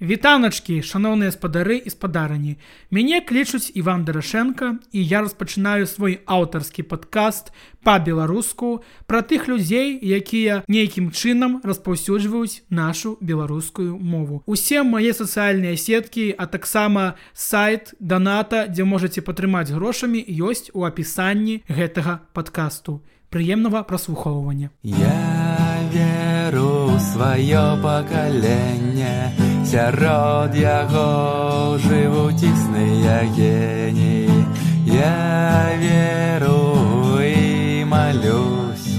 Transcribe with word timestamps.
Вітаначкі, 0.00 0.80
шаноўныя 0.80 1.28
спадары 1.28 1.76
і 1.76 1.90
спадарані. 1.92 2.56
Мяне 2.90 3.20
клічуць 3.20 3.68
Іван 3.76 4.04
Дарашенко 4.08 4.80
і 4.92 5.04
я 5.04 5.20
распачынаю 5.20 5.84
свой 5.84 6.24
аўтарскі 6.24 6.88
падкаст 6.88 7.52
па-беларуску 7.84 8.80
пра 9.04 9.20
тых 9.20 9.44
людзей, 9.44 10.00
якія 10.00 10.64
нейкім 10.72 11.12
чынам 11.12 11.60
распаўсюджваюць 11.60 12.64
нашу 12.72 13.20
беларускую 13.20 14.00
мову. 14.00 14.40
Усе 14.48 14.80
мае 14.82 15.12
сацыяльныя 15.12 15.76
сеткі, 15.76 16.32
а 16.32 16.48
таксама 16.48 17.20
сайт 17.36 17.92
даната, 18.00 18.72
дзе 18.72 18.88
можаце 18.88 19.20
падтрымаць 19.20 19.68
грошамі 19.68 20.24
ёсць 20.24 20.72
у 20.72 20.88
апісанні 20.88 21.60
гэтага 21.68 22.24
падкасту. 22.32 23.04
Прыемнага 23.28 23.84
праслухоўвання. 23.84 24.72
Я 24.82 25.84
веру 25.92 26.96
сваё 26.98 27.76
пакаленне 27.84 29.39
сярод 29.70 30.54
яго 30.58 31.78
жывуць 31.78 32.42
існыя 32.42 33.22
геніі 33.36 34.42
Я 34.86 35.78
веру 35.78 37.22
і 37.22 37.84
малюсь 37.86 38.90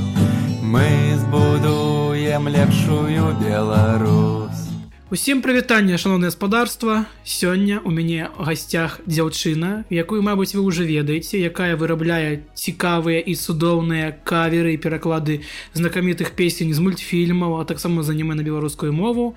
мы 0.64 1.20
збудуем 1.20 2.48
лепшую 2.48 3.36
Беларусь. 3.44 4.72
Усім 5.12 5.42
прывітанне 5.44 5.98
шаноўнае 6.00 6.32
гаспадарства 6.32 7.04
сёння 7.28 7.82
у 7.84 7.92
мяне 7.92 8.30
гасцях 8.40 9.02
дзяўчына 9.04 9.84
якую 9.92 10.24
мабыць 10.24 10.56
вы 10.56 10.64
уже 10.64 10.88
ведаеце 10.88 11.36
якая 11.52 11.76
вырабляе 11.76 12.48
цікавыя 12.56 13.20
і 13.20 13.36
цудоўныя 13.36 14.16
каверы 14.24 14.72
і 14.72 14.80
пераклады 14.80 15.44
знакамітых 15.76 16.32
песень 16.40 16.72
з 16.72 16.80
мультфільмаў 16.80 17.60
а 17.60 17.68
таксама 17.68 18.08
занімэ 18.08 18.40
на 18.40 18.48
беларускую 18.48 18.96
мову 18.96 19.36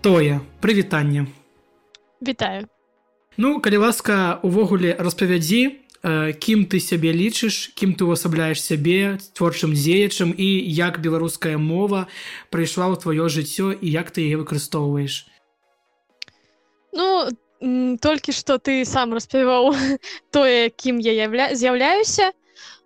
тое 0.00 0.40
прывітанне 0.60 1.26
Вітаю. 2.22 2.68
Ну 3.36 3.60
калі 3.60 3.76
ласка 3.76 4.40
увогуле 4.42 4.96
распавядзі 4.98 5.80
кім 6.40 6.64
ты 6.64 6.80
сябе 6.80 7.12
лічыш 7.12 7.72
кім 7.76 7.92
ты 7.92 8.04
увасабляеш 8.04 8.60
сябе 8.60 9.20
творчым 9.36 9.76
дзеячам 9.76 10.32
і 10.32 10.48
як 10.64 11.00
беларуская 11.00 11.60
мова 11.60 12.08
прыйшла 12.48 12.88
ў 12.88 12.96
тваё 12.96 13.28
жыццё 13.28 13.76
і 13.76 13.86
як 13.88 14.10
ты 14.10 14.24
яе 14.24 14.40
выкарыстоўваеш? 14.40 15.28
Ну 16.96 17.28
толькі 18.00 18.32
што 18.32 18.56
ты 18.56 18.84
сам 18.88 19.12
распяваў 19.12 19.76
тое 20.34 20.72
кім 20.72 21.00
я 21.00 21.12
явля... 21.12 21.52
з'яўляюся. 21.52 22.32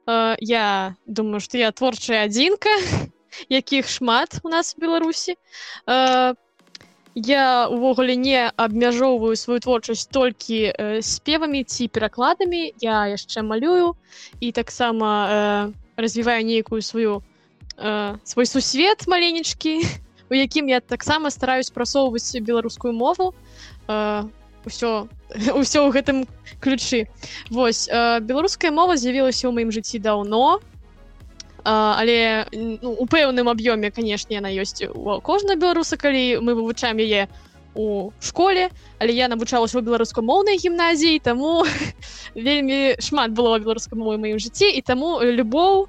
Э, 0.06 0.34
я 0.40 0.96
думаю 1.06 1.40
што 1.40 1.58
я 1.58 1.70
творчая 1.70 2.26
адзінка 2.26 2.70
якіх 3.48 3.88
шмат 3.88 4.38
у 4.42 4.48
нас 4.48 4.74
в 4.74 4.80
беларусі. 4.80 5.38
Э, 5.86 6.34
я 7.14 7.68
увогуле 7.68 8.16
не 8.16 8.50
абмяжоўваю 8.56 9.36
сваю 9.36 9.60
творчасць 9.60 10.10
толькі 10.10 10.74
э, 10.74 11.02
спевамі 11.02 11.64
ці 11.64 11.88
перакладамі. 11.88 12.74
Я 12.82 13.06
яшчэ 13.06 13.42
малюю 13.42 13.94
і 14.40 14.52
таксама 14.52 15.08
э, 15.08 15.72
развіваю 15.96 16.44
нейкую 16.44 16.82
сваю 16.82 17.22
э, 17.78 18.18
свой 18.24 18.46
сусвет 18.46 19.06
маленечкі 19.06 19.86
у 20.30 20.34
якім 20.34 20.68
я 20.68 20.80
таксама 20.80 21.30
стараюсь 21.30 21.70
прасоўваць 21.70 22.34
беларускую 22.42 22.92
мову. 22.92 23.34
Э, 23.86 24.26
ўсё 24.66 25.06
ўсё 25.54 25.78
ў 25.86 25.90
гэтым 25.94 26.26
ключы. 26.58 27.06
Восьось 27.50 27.86
э, 27.86 28.20
беларуская 28.20 28.74
мова 28.74 28.98
з'явілася 28.98 29.46
ў 29.46 29.54
маім 29.54 29.70
жыцці 29.70 30.02
даўно 30.02 30.58
але 31.64 32.44
ну, 32.52 32.92
у 32.92 33.06
пэўным 33.06 33.48
аб'ёме 33.48 33.90
канешне 33.90 34.36
яна 34.36 34.52
ёсць 34.52 34.84
у 34.84 35.20
кожнай 35.24 35.56
беларуса 35.56 35.96
калі 35.96 36.44
мы 36.44 36.54
вывучаем 36.54 37.00
яе 37.00 37.28
у 37.74 38.12
школе 38.20 38.68
але 39.00 39.12
я 39.16 39.28
навучалася 39.28 39.80
ў 39.80 39.82
беларускамоўнай 39.82 40.60
гімназіі 40.60 41.24
таму 41.24 41.64
вельмі 42.34 43.00
шмат 43.00 43.32
было 43.32 43.58
беларускай 43.58 43.96
мовы 43.96 44.20
маім 44.20 44.38
жыцці 44.38 44.68
і 44.68 44.80
таму 44.84 45.24
любоў 45.24 45.88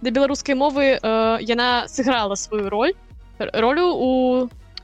да 0.00 0.10
беларускай 0.10 0.54
мовы 0.54 0.94
э, 0.94 1.38
яна 1.42 1.88
сыграла 1.88 2.38
сваю 2.38 2.70
роль 2.70 2.94
ролю 3.38 3.92
у 3.98 4.10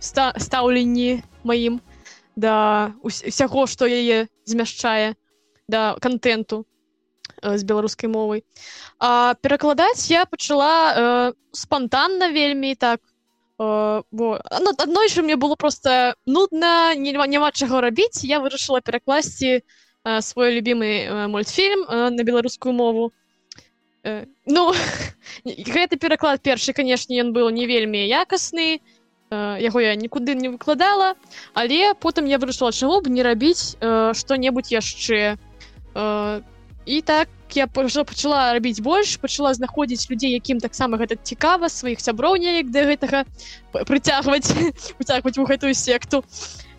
ста 0.02 0.34
стаўленні 0.36 1.22
маім 1.46 1.80
да 2.36 2.92
усяго 3.02 3.66
што 3.70 3.86
яе 3.86 4.26
змяшчае 4.44 5.14
да 5.68 5.94
контенту 6.02 6.66
з 7.42 7.62
беларускай 7.64 8.08
мовай 8.10 8.44
а 8.98 9.34
перакладаць 9.42 10.10
я 10.10 10.24
пачала 10.26 10.72
э, 10.94 11.32
спонтанна 11.52 12.30
вельмі 12.30 12.74
так 12.74 13.00
э, 13.58 14.02
бо 14.10 14.40
адной 14.50 15.08
же 15.08 15.22
мне 15.22 15.36
было 15.36 15.56
просто 15.56 16.14
нудна 16.26 16.94
няма 16.94 17.26
няма 17.26 17.50
чаго 17.52 17.80
рабіць 17.80 18.24
я 18.24 18.40
вырашыла 18.40 18.80
перакласці 18.80 19.60
э, 20.04 20.20
свой 20.20 20.54
любимы 20.54 20.86
э, 20.86 21.26
мультфільм 21.26 21.84
э, 21.88 22.10
на 22.10 22.22
беларускую 22.24 22.72
мову. 22.72 23.12
Э, 24.04 24.26
ну 24.46 24.72
гэты 25.44 25.96
пераклад 25.96 26.42
першы 26.42 26.72
канешне 26.72 27.20
ён 27.22 27.32
быў 27.32 27.50
не 27.50 27.66
вельмі 27.66 28.02
якасны 28.06 28.80
э, 29.30 29.56
яго 29.60 29.80
я 29.80 29.94
нікуды 29.94 30.34
не 30.34 30.48
выкладала. 30.48 31.14
Але 31.54 31.94
потым 31.94 32.26
я 32.26 32.38
вырашыла 32.38 32.72
чаго 32.72 33.00
б 33.00 33.10
не 33.10 33.22
рабіць 33.22 33.76
э, 33.80 34.12
што-небудзь 34.14 34.72
яшчэ 34.72 35.36
э, 35.94 36.40
і 36.86 37.00
так 37.00 37.28
я 37.54 37.66
пачала 37.66 38.52
рабіць 38.52 38.80
больш 38.80 39.16
пачала 39.16 39.54
знаходзіць 39.54 40.08
людзей 40.10 40.32
якім 40.32 40.60
таксама 40.60 40.96
гэта 40.96 41.16
цікава 41.22 41.68
сваіх 41.68 42.00
сяброў 42.00 42.40
неяк 42.40 42.70
да 42.72 42.84
гэтага 42.88 43.24
прыцягваць 43.72 44.50
выцягваць 44.98 45.38
у 45.38 45.44
гэтую 45.44 45.74
секту. 45.74 46.24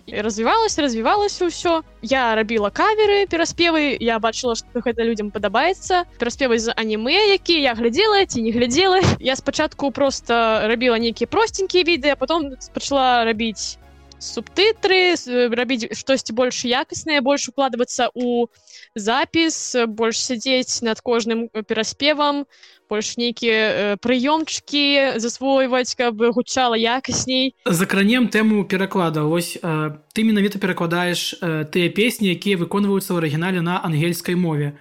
Развівалася 0.04 0.84
развівалася 0.84 1.48
ўсё. 1.48 1.80
Я 2.04 2.36
рабіла 2.36 2.68
каверы 2.76 3.24
пераспевы 3.32 3.96
я 4.04 4.20
бачыла 4.20 4.56
што 4.60 4.84
гэта 4.84 5.06
людзям 5.08 5.32
падабаецца. 5.32 6.04
Пераспевы 6.20 6.60
з 6.60 6.76
анімэ 6.76 7.40
які 7.40 7.56
я 7.62 7.72
глядзела 7.72 8.26
ці 8.26 8.44
не 8.44 8.52
глядзела. 8.52 9.00
Я 9.24 9.40
спачатку 9.40 9.92
просто 9.92 10.68
рабіла 10.68 11.00
нейкія 11.00 11.32
просценькія 11.32 11.88
відэа 11.88 12.20
потом 12.20 12.52
пачала 12.76 13.24
рабіць 13.24 13.80
субтытры 14.24 15.16
рабіць 15.52 15.92
штосьці 15.92 16.36
больш 16.36 16.64
якаснае 16.68 17.20
больш 17.22 17.48
укладвацца 17.52 18.10
у 18.16 18.48
запіс 18.96 19.76
больш 19.88 20.22
сядзець 20.22 20.82
над 20.86 21.02
кожным 21.02 21.50
пераспевам 21.50 22.46
больш 22.90 23.18
нейкія 23.18 23.98
прыёмчыкі 24.06 25.18
засвойваць 25.18 25.98
каб 25.98 26.22
гучала 26.38 26.78
якасней 26.78 27.56
закранем 27.66 28.30
тэму 28.30 28.66
пераклада 28.70 29.26
ось 29.26 29.58
ты 29.58 30.20
менавіта 30.22 30.62
перакладаеш 30.62 31.42
тыя 31.42 31.90
песні 31.90 32.34
якія 32.38 32.62
выконваюцца 32.62 33.14
ў 33.14 33.18
арыгінале 33.18 33.66
на 33.66 33.82
ангельскай 33.82 34.38
мове 34.38 34.78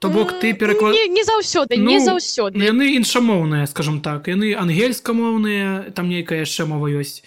то 0.00 0.08
бок 0.08 0.40
ты 0.40 0.52
пераклад 0.52 0.92
не, 0.92 1.08
не 1.08 1.24
заўсёды 1.24 1.76
ну, 1.76 1.90
не 1.92 2.00
заўсёды 2.00 2.60
яны 2.60 2.96
іншамоўныя 2.96 3.64
скажем 3.68 4.00
так. 4.00 4.28
Яны 4.28 4.56
ангельскамоўныя 4.56 5.92
там 5.92 6.08
нейкая 6.08 6.44
яшчэ 6.44 6.64
мова 6.64 6.88
ёсць 6.88 7.24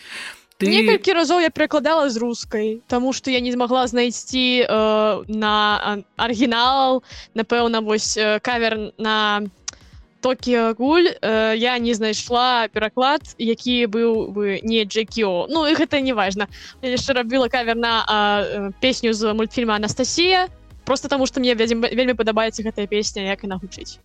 ты 0.63 0.71
некалькі 0.71 1.13
разоў 1.13 1.43
я 1.43 1.49
перакладала 1.49 2.09
з 2.09 2.17
рускай 2.17 2.81
тому 2.87 3.13
что 3.13 3.31
я 3.31 3.39
не 3.39 3.51
змагла 3.51 3.87
знайсці 3.87 4.63
э, 4.63 5.23
на 5.27 6.03
арыгінал 6.15 7.03
напэўна 7.35 7.81
вось 7.81 8.17
э, 8.17 8.39
кавер 8.39 8.93
на 8.97 9.43
токі 10.23 10.73
гуль 10.79 11.11
э, 11.21 11.53
я 11.57 11.77
не 11.77 11.93
знайшла 11.93 12.67
пераклад 12.71 13.35
які 13.37 13.85
быў 13.87 14.31
бы 14.31 14.63
не 14.63 14.87
джекіо 14.87 15.47
ну 15.51 15.67
і 15.67 15.75
гэта 15.75 15.99
не 15.99 16.15
важно. 16.15 16.47
Яшчэ 16.81 17.13
рабіла 17.13 17.49
кавер 17.49 17.75
на 17.75 17.93
э, 18.07 18.71
песню 18.79 19.13
з 19.13 19.33
мультфільма 19.33 19.75
Анастасія 19.75 20.47
просто 20.85 21.07
таму 21.07 21.27
что 21.27 21.39
мне 21.39 21.53
вядзем 21.55 21.83
вельмі 21.83 22.15
падабаецца 22.15 22.63
гэтая 22.63 22.87
песня 22.87 23.27
як 23.27 23.43
яна 23.43 23.59
гучыць 23.59 23.99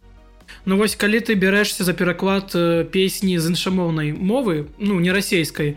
Ну 0.64 0.76
вось 0.76 0.96
калі 0.96 1.20
ты 1.20 1.36
бярэшся 1.36 1.84
за 1.84 1.92
пераклад 1.92 2.50
песні 2.90 3.38
з 3.38 3.54
іншамоўнай 3.54 4.12
мовы 4.12 4.66
ну 4.78 4.98
не 4.98 5.12
расійскай 5.12 5.76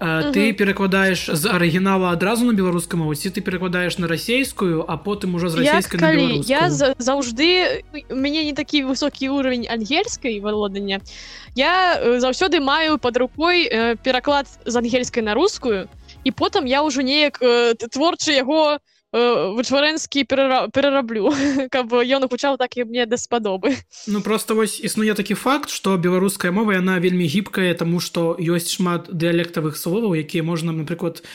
то 0.00 0.32
ты 0.32 0.52
перакладаеш 0.56 1.28
з 1.28 1.44
арыгінала 1.52 2.16
адразу 2.16 2.48
на 2.48 2.56
беларускай 2.56 2.96
мову 2.96 3.14
ці 3.14 3.28
ты 3.28 3.44
перакладаеш 3.44 4.00
на 4.00 4.08
расійскую 4.08 4.80
а 4.88 4.96
потым 4.96 5.36
ужо 5.36 5.52
з 5.52 5.60
расійскай 5.60 6.40
я 6.48 6.72
заўжды 6.96 7.84
у 8.08 8.16
мяне 8.16 8.48
не 8.48 8.56
такі 8.56 8.88
высокі 8.88 9.28
ўровень 9.28 9.68
ангельскай 9.68 10.40
валодання 10.40 11.04
я 11.52 12.00
заўсёды 12.16 12.64
маю 12.64 12.96
под 12.96 13.16
рукой 13.20 13.68
пераклад 14.00 14.48
з 14.64 14.74
ангельскай 14.76 15.22
на 15.22 15.36
рускую 15.36 15.92
і 16.24 16.30
потым 16.32 16.64
я 16.64 16.80
ўжо 16.80 17.04
неяк 17.04 17.44
творчы 17.92 18.32
яго 18.32 18.80
Э, 18.80 18.99
вычварэнскі 19.12 20.22
перараблю 20.24 21.34
каб 21.74 21.94
ён 21.94 22.26
гучаў 22.30 22.58
так 22.58 22.76
і 22.76 22.84
мне 22.84 23.06
даспадобы 23.06 23.74
Ну 24.06 24.22
просто 24.22 24.54
вось 24.54 24.78
існуе 24.78 25.14
такі 25.14 25.34
факт 25.34 25.70
што 25.70 25.96
беларуская 25.98 26.52
мова 26.52 26.78
яна 26.78 26.98
вельмі 27.02 27.26
гібкая 27.26 27.74
таму 27.74 27.98
што 27.98 28.38
ёсць 28.38 28.70
шмат 28.70 29.10
дыялектавых 29.10 29.74
словаў 29.74 30.14
якія 30.14 30.46
можна 30.46 30.70
напрыклад 30.70 31.26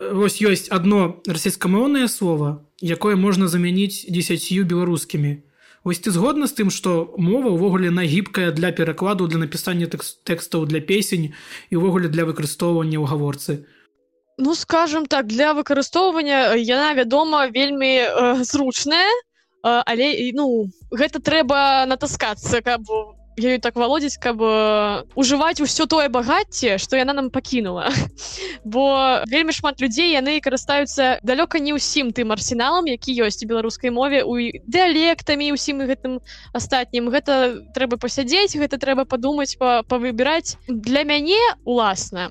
вось 0.00 0.42
ёсць 0.44 0.68
одно 0.68 1.22
расійскамоўнае 1.24 2.08
слово 2.12 2.60
якое 2.84 3.16
можна 3.16 3.48
замяніць 3.48 4.04
дзесяцю 4.04 4.64
беларускімі 4.68 5.40
Вось 5.84 6.00
ты 6.00 6.08
згодна 6.08 6.48
з 6.48 6.56
тым 6.56 6.72
што 6.72 7.12
мова 7.20 7.52
ўвогуле 7.52 7.92
нагібкая 7.92 8.56
для 8.56 8.72
перакладу 8.72 9.28
для 9.28 9.44
напісання 9.44 9.84
тэкстаў 9.88 10.64
для 10.64 10.80
песень 10.80 11.36
і 11.68 11.74
ўвогуле 11.76 12.08
для 12.08 12.24
выкарыстоўвання 12.24 12.96
ў 12.96 13.04
гаворцы 13.04 13.52
ну 14.38 14.54
скажем 14.54 15.06
так 15.06 15.26
для 15.26 15.54
выкарыстоўвання 15.54 16.54
яна 16.58 16.94
вядома 16.94 17.46
вельмі 17.46 17.94
э, 18.02 18.44
зручная 18.44 19.10
э, 19.10 19.82
але 19.86 20.32
ну 20.34 20.68
гэта 20.90 21.20
трэба 21.20 21.86
натаскацца 21.86 22.60
каб 22.60 22.82
ёю 23.34 23.58
так 23.58 23.74
валодзіць 23.74 24.18
каб 24.22 24.38
ужываць 25.18 25.58
усё 25.60 25.86
тое 25.90 26.08
багацце 26.08 26.78
што 26.78 26.96
яна 26.96 27.12
нам 27.12 27.30
пакінула. 27.34 27.90
Бо 28.64 29.22
вельмі 29.26 29.52
шмат 29.52 29.82
людзей 29.82 30.14
яны 30.14 30.38
карыстаюцца 30.38 31.18
далёка 31.22 31.58
не 31.58 31.74
ўсім 31.74 32.14
тым 32.14 32.30
арсеналам 32.30 32.86
які 32.86 33.10
ёсць 33.26 33.42
у 33.42 33.50
беларускай 33.50 33.90
мове 33.90 34.22
у 34.22 34.38
дыялектамі 34.70 35.50
усім 35.50 35.82
гэтым 35.82 36.22
астатнім. 36.54 37.10
Гэта 37.10 37.58
трэба 37.74 37.98
пасядзець 37.98 38.54
гэта 38.54 38.78
трэба 38.78 39.04
падумаць 39.04 39.58
павыбіраць. 39.58 40.56
Для 40.68 41.02
мяне 41.02 41.42
уласна 41.64 42.30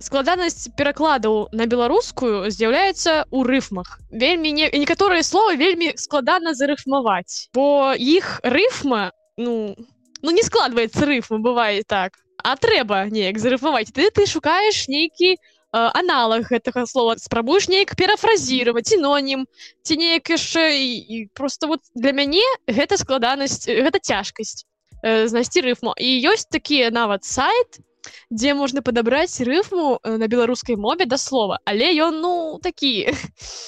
складанасць 0.00 0.70
перакладаў 0.78 1.48
на 1.52 1.66
беларускую 1.66 2.50
з'яўляецца 2.50 3.26
ў 3.28 3.40
рыфмах 3.44 3.98
вельмі 4.10 4.52
не 4.52 4.70
некаторыя 4.72 5.26
словы 5.26 5.56
вельмі 5.60 5.94
складана 5.96 6.54
зарыфмаваць 6.54 7.50
бо 7.54 7.94
іх 7.94 8.40
рыфма 8.42 9.10
ну 9.36 9.74
ну 10.22 10.30
не 10.30 10.42
складваецца 10.42 11.06
рыфма 11.06 11.38
бывае 11.38 11.82
так. 11.86 12.18
А 12.38 12.54
трэба 12.56 13.06
неяк 13.10 13.38
зарыфмаваць 13.38 13.92
ты 13.94 14.10
ты 14.10 14.26
шукаеш 14.26 14.86
нейкі 14.88 15.34
э, 15.34 15.38
аналаг 15.72 16.46
гэтага 16.50 16.86
слова. 16.86 17.18
Спрабуеш 17.18 17.68
неяк 17.68 17.94
перафразировать 17.96 18.86
синонім 18.86 19.46
ці 19.82 19.96
неяк 19.98 20.30
яшчэ 20.30 20.78
і, 20.78 20.94
і 20.98 21.16
просто 21.34 21.66
вот 21.66 21.80
для 21.94 22.12
мяне 22.12 22.46
гэта 22.66 22.98
складанасць 22.98 23.66
гэта 23.66 23.98
цяжкасць 23.98 24.64
э, 25.02 25.26
знайсці 25.26 25.66
рыфму 25.66 25.94
і 25.98 26.08
ёсць 26.30 26.46
такія 26.50 26.90
нават 26.90 27.24
сайт 27.24 27.82
дзе 28.30 28.54
можна 28.54 28.82
падабраць 28.82 29.40
рыфму 29.40 29.98
э, 30.02 30.16
на 30.16 30.28
беларускай 30.28 30.76
мове 30.76 31.06
да 31.06 31.18
слова. 31.18 31.60
Але 31.64 31.92
ён 31.96 32.20
ну 32.20 32.60
такі 32.62 33.12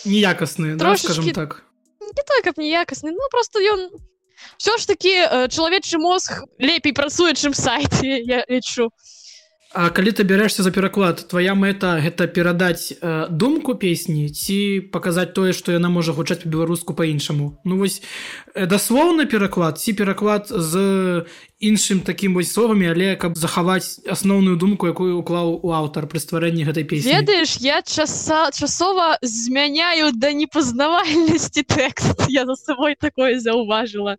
неякасны 0.04 0.78
трошки 0.78 1.32
так. 1.32 1.64
не 2.00 2.22
так 2.22 2.44
каб 2.44 2.58
неякасны 2.58 3.10
ну 3.12 3.28
просто 3.30 3.60
ён 3.60 3.90
все 4.56 4.76
ж 4.78 4.86
таки 4.86 5.12
э, 5.14 5.48
чалавечы 5.48 5.98
мозг 5.98 6.44
лепей 6.58 6.92
працуе 6.92 7.34
чым 7.34 7.54
сайце 7.54 8.06
я 8.36 8.44
лічу 8.48 8.90
А 9.72 9.86
калі 9.94 10.10
ты 10.10 10.26
бярэшся 10.26 10.66
за 10.66 10.74
пераклад 10.74 11.22
твоя 11.30 11.54
мэта 11.54 12.02
гэта 12.02 12.26
перадаць 12.26 12.90
э, 12.90 13.30
думку 13.30 13.78
песні 13.78 14.26
ці 14.26 14.90
паказаць 14.90 15.30
тое 15.30 15.54
што 15.54 15.70
яна 15.70 15.86
можа 15.86 16.10
гучаць 16.10 16.42
по-беларуску 16.42 16.90
по-іншаму 16.90 17.54
Ну 17.62 17.78
вось 17.78 18.02
даслоўны 18.50 19.30
пераклад 19.30 19.78
ці 19.78 19.94
пераклад 19.94 20.50
з 20.50 21.22
іншым 21.62 22.02
такім 22.02 22.34
вось 22.34 22.50
словамі 22.50 22.90
але 22.90 23.14
каб 23.14 23.38
захаваць 23.38 24.02
асноўную 24.10 24.58
думку 24.58 24.90
якую 24.90 25.22
уклаў 25.22 25.62
у 25.62 25.70
аўтар 25.70 26.10
пры 26.10 26.18
стварэнні 26.18 26.66
гэтай 26.66 26.82
песні. 26.82 27.14
Ведаеш 27.14 27.62
я 27.62 27.78
часа 27.86 28.50
часова 28.50 29.22
змяняю 29.22 30.10
да 30.10 30.34
непазнавальнасці 30.34 31.62
тэкст. 31.62 32.26
Я 32.28 32.42
за 32.42 32.58
сабой 32.58 32.98
такое 32.98 33.38
заўважыла 33.38 34.18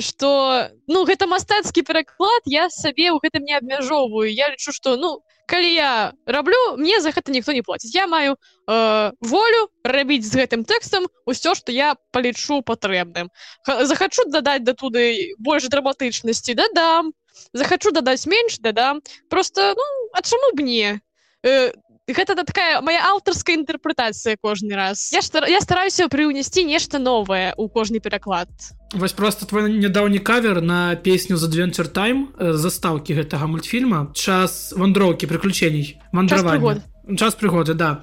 что 0.00 0.30
э, 0.52 0.70
ну 0.86 1.04
гэта 1.04 1.26
мастацкі 1.26 1.82
пераклад 1.82 2.42
я 2.46 2.68
сабе 2.70 3.10
ў 3.10 3.20
гэтым 3.22 3.44
не 3.44 3.54
абмяжоўваю 3.56 4.32
я 4.32 4.50
лічу 4.52 4.72
что 4.72 4.96
ну 4.96 5.20
калі 5.46 5.70
я 5.74 6.12
раблю 6.26 6.76
мне 6.78 7.00
за 7.00 7.10
гэта 7.10 7.32
ніхто 7.34 7.52
не 7.52 7.62
плаціць 7.62 7.94
я 7.94 8.06
маю 8.06 8.36
э, 8.36 9.12
волю 9.20 9.62
рабіць 9.84 10.26
з 10.26 10.44
гэтым 10.44 10.64
тэкстам 10.64 11.06
усё 11.26 11.54
что 11.54 11.72
я 11.72 11.96
палічу 12.12 12.62
патрэбным 12.62 13.30
захачу 13.66 14.24
дадаць 14.30 14.62
да 14.62 14.74
туды 14.74 15.34
больш 15.38 15.68
драматычнасці 15.68 16.54
дадам 16.54 17.12
захачу 17.52 17.90
дадаць 17.90 18.26
менш 18.26 18.58
дадам 18.58 19.02
просто 19.28 19.74
ну 19.76 19.86
а 20.12 20.22
чаму 20.22 20.54
б 20.54 20.62
не 20.62 21.00
э, 21.42 21.72
гэта 22.12 22.34
такая 22.34 22.80
моя 22.80 23.00
аўтарская 23.12 23.56
інтэрпрэтацыя 23.56 24.36
кожны 24.40 24.74
раз. 24.74 25.12
Я 25.12 25.22
стар... 25.22 25.48
я 25.48 25.60
стараюся 25.60 26.08
прыўнесці 26.08 26.64
нешта 26.64 26.98
новае 26.98 27.54
у 27.56 27.68
кожны 27.68 28.00
пераклад 28.00 28.48
вось 28.92 29.12
просто 29.12 29.46
твой 29.46 29.70
нядаўні 29.70 30.18
кавер 30.18 30.60
на 30.62 30.96
песню 30.96 31.36
за 31.36 31.46
adventure 31.46 31.86
time 31.86 32.26
застаўкі 32.38 33.14
гэтага 33.14 33.46
мультфільма. 33.46 34.10
Час 34.14 34.74
вандроўкі 34.76 35.26
приключений 35.26 35.98
вандравання 36.12 36.82
час 37.16 37.34
прыгоды. 37.34 37.74
Да. 37.74 38.02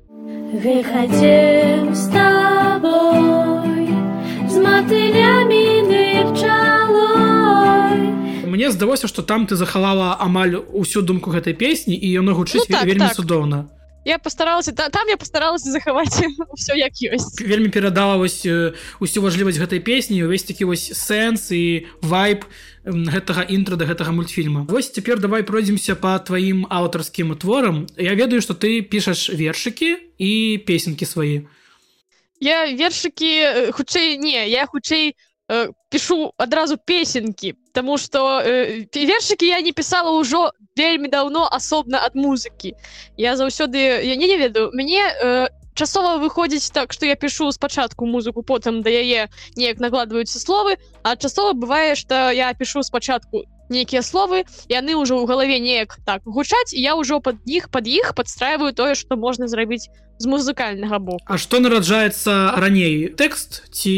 Выходи 0.54 1.92
с 1.94 2.08
тобой 2.08 3.90
с 4.48 4.56
мотылями 4.56 5.78
Мне 8.58 8.72
здалося 8.72 9.08
что 9.08 9.22
там 9.22 9.46
ты 9.46 9.56
захавала 9.56 10.18
амаль 10.20 10.56
усю 10.74 11.02
думку 11.02 11.30
гэтай 11.30 11.54
песні 11.54 11.94
і 11.94 12.10
яно 12.10 12.34
гучыць 12.34 12.66
ну, 12.66 12.76
так, 12.76 12.86
вельмі 12.86 13.06
так. 13.06 13.14
цудоўна 13.14 13.70
я 14.08 14.18
постаралася 14.18 14.72
та, 14.72 14.90
там 14.90 15.10
я 15.10 15.18
постаралася 15.18 15.72
захаваць 15.72 16.16
все 16.56 16.80
як 16.80 16.96
ёсць 16.96 17.44
вельмі 17.44 17.68
перадала 17.68 18.16
вось 18.16 18.48
усю 19.04 19.20
важлівасць 19.22 19.60
гэтай 19.60 19.84
песні 19.84 20.24
увесь 20.24 20.48
такі 20.48 20.72
вось 20.72 20.88
сэнс 20.96 21.52
і 21.52 21.92
вайп 22.00 22.48
гэтага 22.88 23.44
інтра 23.44 23.76
да 23.76 23.84
гэтага 23.84 24.16
мультфільма. 24.16 24.64
Вось 24.72 24.92
цяпер 24.92 25.20
давай 25.20 25.44
пройдземся 25.44 25.96
по 26.00 26.16
тваім 26.16 26.64
аўтарскім 26.72 27.36
творам. 27.36 27.88
Я 27.98 28.16
ведаю 28.16 28.42
что 28.42 28.56
ты 28.56 28.82
пішаш 28.82 29.30
вершыкі 29.30 30.00
і 30.18 30.64
песенкі 30.64 31.06
свае. 31.06 31.44
Я 32.40 32.72
вершыкі 32.72 33.74
хутчэй 33.76 34.16
не 34.18 34.48
я 34.48 34.66
хутчэй 34.72 35.18
э, 35.50 35.70
пишу 35.90 36.34
адразу 36.38 36.78
песенки 36.78 37.56
тому 37.74 37.98
что 37.98 38.42
э, 38.42 38.86
вершики 38.94 39.46
я 39.46 39.62
не 39.62 39.72
писала 39.72 40.12
ўжо 40.20 40.52
вельмі 40.76 41.08
давно 41.08 41.48
асобна 41.52 42.00
ад 42.06 42.16
музыкі 42.16 42.74
я 43.18 43.36
заўсёды 43.36 43.78
я 43.78 44.16
не 44.16 44.28
не 44.28 44.38
ведаю 44.38 44.72
мне 44.74 45.04
э, 45.08 45.48
часова 45.74 46.18
выходзіць 46.18 46.72
так 46.74 46.94
что 46.94 47.06
я 47.06 47.16
пишу 47.16 47.52
спачатку 47.52 48.06
музыку 48.06 48.42
потым 48.42 48.82
да 48.82 48.90
яе 48.90 49.30
неяк 49.56 49.80
накладваюцца 49.80 50.40
словы 50.40 50.78
а 51.04 51.16
часова 51.16 51.54
бывае 51.54 51.96
что 51.96 52.32
я 52.32 52.54
пишу 52.54 52.84
спачатку 52.84 53.46
нейкія 53.70 54.02
словы 54.02 54.44
яны 54.72 54.96
ўжо 54.98 55.22
ў 55.22 55.28
галаве 55.28 55.60
неяк 55.60 55.98
так 56.06 56.26
гучаць 56.26 56.74
я 56.74 56.96
ўжо 56.96 57.22
под 57.22 57.38
іх 57.46 57.70
под 57.70 57.88
іх 57.88 58.16
подстраиваю 58.16 58.74
тое 58.74 58.96
что 58.96 59.16
можна 59.16 59.48
зрабіць 59.48 59.88
з 60.18 60.26
музыкальнага 60.26 61.00
боку. 61.00 61.24
А 61.26 61.38
что 61.38 61.60
нараджаецца 61.60 62.58
раней? 62.58 63.08
Тэкст 63.10 63.70
ці 63.72 63.96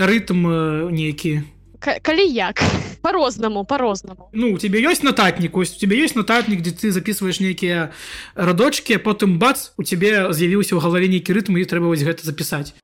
рытм 0.00 0.90
нейкі? 0.90 1.42
Калі 1.80 2.24
як? 2.28 2.60
По-рознаму 3.00 3.64
по-рознаму 3.64 4.28
Ну 4.32 4.54
у 4.54 4.58
тебе 4.58 4.80
ёсць 4.84 5.02
нататнік 5.02 5.56
ось 5.56 5.76
у 5.76 5.80
тебе 5.80 5.96
есть 5.96 6.16
нататнік 6.16 6.60
дзе 6.60 6.72
ты 6.76 6.92
записываешь 6.92 7.40
нейкія 7.40 7.92
радочки 8.34 8.96
потым 8.98 9.38
бац 9.38 9.72
у 9.78 9.82
тебе 9.82 10.28
з'явіўся 10.32 10.76
ў 10.76 10.80
галаве 10.84 11.08
нейкі 11.08 11.32
рытм 11.32 11.56
і 11.56 11.64
трэба 11.64 11.88
вось 11.88 12.04
гэта 12.04 12.20
запісаць 12.20 12.76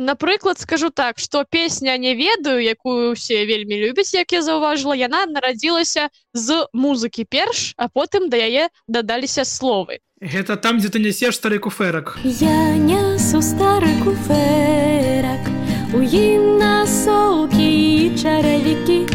напрыклад 0.00 0.58
скажу 0.58 0.90
так 0.90 1.18
что 1.18 1.44
песня 1.44 1.96
не 1.98 2.14
ведаю 2.14 2.62
якую 2.62 3.12
усе 3.12 3.44
вельмі 3.46 3.76
любяць 3.76 4.14
як 4.14 4.32
я 4.32 4.42
заўважыла 4.42 4.96
яна 4.96 5.26
нарадзілася 5.26 6.08
з 6.32 6.64
музыкі 6.72 7.24
перш 7.28 7.74
а 7.76 7.88
потым 7.88 8.28
да 8.32 8.36
яе 8.36 8.68
дадаліся 8.88 9.44
словы. 9.44 10.00
Гэта 10.20 10.56
там 10.56 10.80
дзе 10.80 10.88
ты 10.88 10.98
нясеш 10.98 11.36
стары 11.36 11.58
куферак 11.58 12.16
я 12.24 12.76
несу 12.76 13.44
стары 13.44 13.92
куферак 14.00 15.44
у 15.92 16.00
ім 16.00 16.58
насоўкі 16.58 18.16
чаравікі 18.16 19.09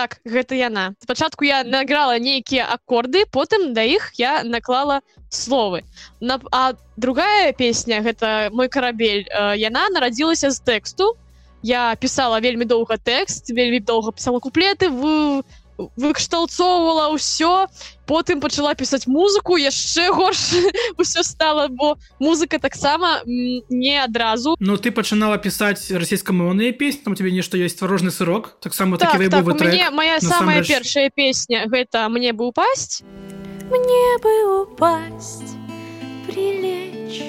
так 0.00 0.20
гэта 0.24 0.56
яна. 0.56 0.94
Спачатку 1.04 1.44
я 1.44 1.60
награла 1.64 2.16
нейкія 2.18 2.64
аккорды 2.72 3.26
потым 3.28 3.72
да 3.76 3.84
іх 3.84 4.12
я 4.16 4.40
наклала 4.44 5.00
словы. 5.28 5.84
На 6.20 6.40
а 6.52 6.72
другая 6.96 7.52
песня 7.52 8.00
гэта 8.00 8.48
мой 8.52 8.68
карабель 8.68 9.28
э, 9.28 9.60
яна 9.60 9.88
нарадзілася 9.92 10.50
з 10.50 10.60
тэксту. 10.64 11.12
Я 11.62 11.92
пісала 12.00 12.40
вельмі 12.40 12.64
доўга 12.64 12.96
тэкст 12.96 13.52
вельмі 13.52 13.80
доўга 13.84 14.16
пісала 14.16 14.40
куплеты 14.40 14.88
в 14.88 15.44
выкшталцоўвала 15.96 17.14
ўсё 17.16 17.66
потым 18.06 18.40
пачала 18.42 18.74
пісаць 18.74 19.06
музыку 19.06 19.56
яшчэ 19.56 20.10
горш 20.10 20.58
усё 21.00 21.22
стала 21.22 21.68
бо 21.68 21.96
музыка 22.18 22.58
таксама 22.58 23.22
не 23.24 23.96
адразу. 24.02 24.56
Ну 24.58 24.76
ты 24.76 24.90
пачынала 24.90 25.38
пісаць 25.38 25.90
расійскамоўныя 25.90 26.72
песні 26.72 27.04
там 27.04 27.14
тебе 27.14 27.30
нешта 27.30 27.56
ёсць 27.56 27.78
творожны 27.78 28.10
сырок 28.10 28.58
таксама 28.60 28.98
так, 28.98 29.12
так, 29.16 29.30
так, 29.30 29.58
трек, 29.58 29.92
моя 29.92 30.20
самая 30.20 30.64
першая 30.64 31.10
песня 31.10 31.66
гэта 31.66 32.08
мне 32.08 32.32
бы 32.32 32.48
упасть 32.48 33.02
мне 33.70 34.18
бы 34.22 34.62
упасть 34.62 35.54
прилечь 36.26 37.22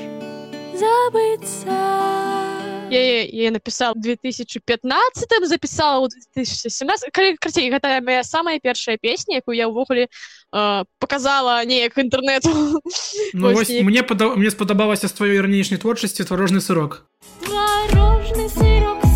забыться 0.74 2.51
я, 2.92 3.24
я 3.24 3.52
написал 3.52 3.94
2015 3.96 5.48
записала 5.48 6.08
2017 6.36 7.12
карцей 7.40 7.70
гэта 7.70 8.02
моя 8.02 8.24
самая 8.24 8.60
першая 8.60 8.98
песня 8.98 9.38
якую 9.38 9.58
я 9.58 9.68
ўвогуле 9.68 10.08
э, 10.08 10.84
показала 11.00 11.64
неяк 11.66 11.98
інтэрнету 11.98 12.50
ну, 13.34 13.54
мне 13.84 14.04
пада... 14.04 14.36
мне 14.36 14.52
спадабалася 14.52 15.08
з 15.08 15.14
тваёй 15.14 15.42
ранейшняй 15.42 15.80
творчасці 15.80 16.24
творожны 16.24 16.62
сырок 16.62 17.06
творожны 17.44 18.50
сырок 18.50 19.11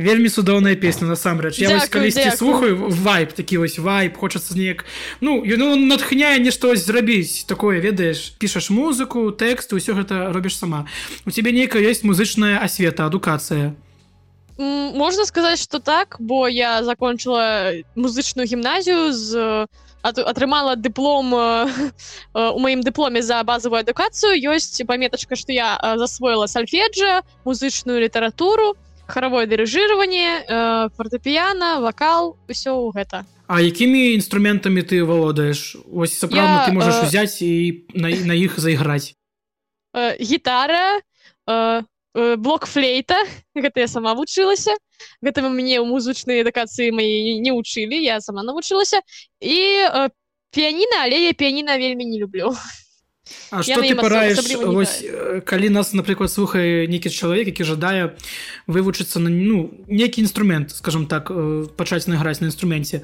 вельмі 0.00 0.28
цудоўная 0.32 0.74
песня 0.76 1.06
насамрэч. 1.06 1.60
Я 1.60 1.76
вось 1.76 1.84
Дзякуй, 1.86 2.10
калісьці 2.10 2.36
слухаю 2.36 2.88
вайп 2.88 3.32
такі 3.36 3.60
вось 3.60 3.78
вайп 3.78 4.16
хочацца 4.16 4.56
неяк 4.56 4.84
ну 5.20 5.44
ён 5.44 5.86
натхняе 5.86 6.40
нешта 6.40 6.72
ось 6.72 6.86
зрабіць 6.88 7.44
такое 7.44 7.80
ведаеш. 7.80 8.32
Пішаш 8.40 8.70
музыку 8.72 9.30
тэкст 9.30 9.76
усё 9.76 9.92
гэта 9.94 10.32
робіш 10.32 10.56
сама. 10.56 10.88
У 11.26 11.30
цябе 11.30 11.52
нейкая 11.52 11.84
ёсць 11.84 12.02
музычная 12.02 12.58
асвета 12.64 13.04
адукацыя? 13.06 13.76
Можна 14.60 15.24
сказаць, 15.24 15.60
што 15.60 15.78
так, 15.80 16.16
бо 16.20 16.48
я 16.48 16.84
закончыла 16.84 17.80
музычную 17.96 18.44
гімназію 18.44 19.12
з 19.12 19.32
э, 19.36 19.66
ат- 20.02 20.20
атрымала 20.20 20.76
дыплом 20.76 21.32
э, 21.32 21.92
э, 22.34 22.50
у 22.52 22.58
маім 22.60 22.84
дыпломе 22.84 23.22
за 23.22 23.40
базавую 23.42 23.80
адукацыю. 23.80 24.36
Ёсць 24.36 24.84
паметачка 24.84 25.36
што 25.36 25.52
я 25.52 25.80
засвоіла 25.96 26.44
сальфеджа 26.44 27.24
музычную 27.44 28.04
літаратуру 28.04 28.76
харавое 29.10 29.46
дырыжыраванне 29.46 30.46
э, 30.46 30.88
фортэпіяна 30.96 31.80
вакал 31.84 32.38
усё 32.48 32.72
ў 32.78 32.94
гэта 32.94 33.26
А 33.50 33.58
якімі 33.58 34.14
інструментамі 34.14 34.82
ты 34.86 35.02
валодаеш 35.02 35.76
ось 35.90 36.14
сапраўдна 36.14 36.66
ты 36.66 36.72
можаш 36.72 37.02
э, 37.02 37.06
узяць 37.06 37.42
і 37.42 37.84
на, 37.94 38.08
на 38.08 38.34
іх 38.38 38.58
зайграць 38.62 39.18
э, 39.94 40.16
гітара 40.22 41.02
э, 41.46 41.82
блок 42.14 42.66
флейта 42.66 43.18
гэта 43.54 43.86
я 43.86 43.88
сама 43.88 44.14
вучылася 44.14 44.74
гэта 45.22 45.42
мне 45.46 45.82
ў 45.82 45.86
музычнай 45.86 46.42
адукацыі 46.46 46.94
мае 46.94 47.38
не 47.42 47.50
вучылі 47.50 47.98
я 47.98 48.20
сама 48.20 48.42
навучылася 48.42 49.02
і 49.42 49.58
э, 49.86 50.10
піяніна 50.50 51.06
але 51.06 51.18
я 51.26 51.32
піяніна 51.32 51.78
вельмі 51.78 52.06
не 52.06 52.18
люблю 52.18 52.54
А 53.50 53.62
што 53.62 53.80
ты 53.82 53.94
параеш 53.94 54.38
вось 54.64 55.04
калі 55.46 55.68
нас 55.70 55.92
напрыклад 55.92 56.30
слухае 56.30 56.86
нейкі 56.86 57.10
чалавек 57.10 57.50
які 57.50 57.64
жадае 57.64 58.14
вывучыцца 58.66 59.18
на 59.18 59.30
ну 59.30 59.70
нейкі 59.88 60.22
інструмент 60.22 60.70
скажем 60.70 61.06
так 61.06 61.30
пачаць 61.76 62.06
награць 62.06 62.40
на 62.40 62.50
інструменце 62.50 63.02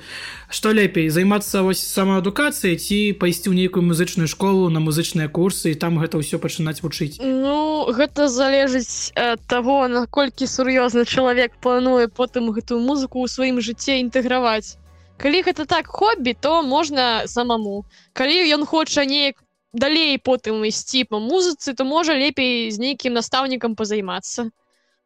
што 0.51 0.73
лепей 0.73 1.09
займацца 1.11 1.63
вось 1.63 1.83
самаадукацыяй 1.83 2.77
ці 2.77 2.99
пайсці 3.19 3.51
ў 3.51 3.55
нейкую 3.67 3.83
музычную 3.83 4.29
школу 4.31 4.69
на 4.71 4.81
музычныя 4.81 5.29
курсы 5.29 5.73
і 5.73 5.79
там 5.79 5.99
гэта 5.99 6.19
ўсё 6.21 6.39
пачынаць 6.43 6.83
вучыць? 6.83 7.19
Ну 7.21 7.87
гэта 7.91 8.29
залежыць 8.29 9.13
ад 9.15 9.43
таго 9.47 9.87
наколькі 9.89 10.47
сур'ёзны 10.51 11.07
чалавек 11.07 11.57
плануе 11.63 12.09
потым 12.09 12.51
гэтую 12.53 12.81
музыку 12.83 13.23
ў 13.23 13.31
сваім 13.31 13.63
жыцці 13.63 13.99
інтэграваць. 14.03 14.77
Калі 15.17 15.41
гэта 15.49 15.65
так 15.65 15.87
хобі 15.89 16.37
то 16.37 16.61
можна 16.63 17.25
самому. 17.27 17.89
Калі 18.13 18.37
ён 18.53 18.67
хоча 18.69 19.09
неяк 19.09 19.41
далей 19.77 20.19
потым 20.19 20.65
ісці 20.65 21.05
па 21.05 21.21
музыцы 21.21 21.75
то 21.77 21.85
можа 21.85 22.17
лепей 22.17 22.71
з 22.73 22.79
нейкім 22.81 23.13
настаўнікам 23.15 23.77
пазаймацца. 23.77 24.51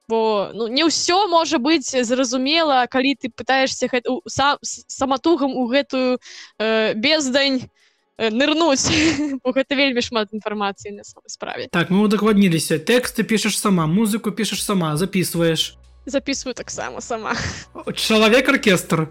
Бо 0.09 0.51
ну 0.55 0.67
не 0.67 0.83
ўсё 0.83 1.29
можа 1.31 1.59
быць 1.63 1.91
зразумела 2.03 2.87
калі 2.91 3.15
ты 3.15 3.31
пытаешься 3.31 3.87
гэта 3.87 4.11
у- 4.11 4.23
сам 4.27 4.59
с- 4.63 4.83
саматугам 4.89 5.55
у 5.55 5.67
гэтую 5.71 6.19
э, 6.59 6.95
бездань 6.95 7.71
э, 8.19 8.31
нырнуць. 8.31 8.91
Бо 9.45 9.53
гэта 9.55 9.75
вельмі 9.79 10.03
шмат 10.03 10.29
інфармацыі 10.35 10.99
на 10.99 11.03
справе. 11.27 11.69
Так 11.71 11.91
мы 11.91 12.03
удакладніліся. 12.11 12.79
Тэксты 12.83 13.23
пішаш 13.23 13.55
сама 13.59 13.87
музыку 13.87 14.31
пішаш 14.33 14.65
сама 14.65 14.97
записываешь 14.97 15.77
записываю 16.07 16.55
таксама 16.55 17.01
сама. 17.01 17.37
Чалавек 17.95 18.49
аркестр 18.49 19.09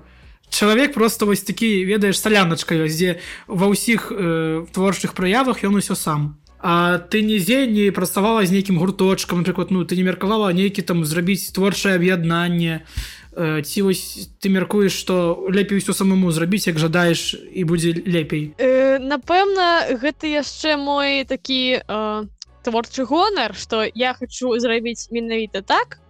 чалавек 0.50 0.94
просто 0.94 1.26
вось 1.26 1.42
такі 1.42 1.86
ведаеш 1.86 2.20
саляначка 2.20 2.76
дзе 2.88 3.20
ва 3.48 3.68
ўсіх 3.70 4.12
э, 4.12 4.66
творчых 4.74 5.14
праявах 5.14 5.64
ён 5.64 5.80
усё 5.80 5.96
сам. 5.96 6.40
А 6.60 7.00
ты 7.00 7.24
нідзе 7.24 7.68
не 7.68 7.92
працавала 7.92 8.44
з 8.44 8.52
нейкім 8.52 8.78
гурточкам 8.78 9.40
напрыклад 9.40 9.72
ну 9.72 9.86
ты 9.86 9.96
не 9.96 10.04
меркавала 10.04 10.52
нейкі 10.52 10.82
там 10.82 11.06
зрабіць 11.06 11.52
творчае 11.56 11.96
аб'яднанне. 11.96 12.84
Э, 13.32 13.62
ці 13.62 13.82
вось 13.88 14.28
ты 14.44 14.50
мяркуеш 14.50 14.92
што 14.92 15.48
лепей 15.48 15.80
усё 15.80 15.94
самому 15.94 16.32
зрабіць 16.32 16.68
як 16.68 16.76
жадаеш 16.76 17.40
і 17.54 17.64
будзе 17.64 17.96
лепей? 18.04 18.52
Э, 18.58 19.00
напэўна 19.00 19.96
гэта 19.96 20.28
яшчэ 20.28 20.76
мой 20.76 21.24
такі 21.24 21.80
э, 21.80 22.28
творчы 22.68 23.06
гонар 23.06 23.56
што 23.56 23.88
я 23.88 24.12
хочу 24.14 24.58
зрабіць 24.60 25.08
менавіта 25.16 25.62
так 25.62 26.04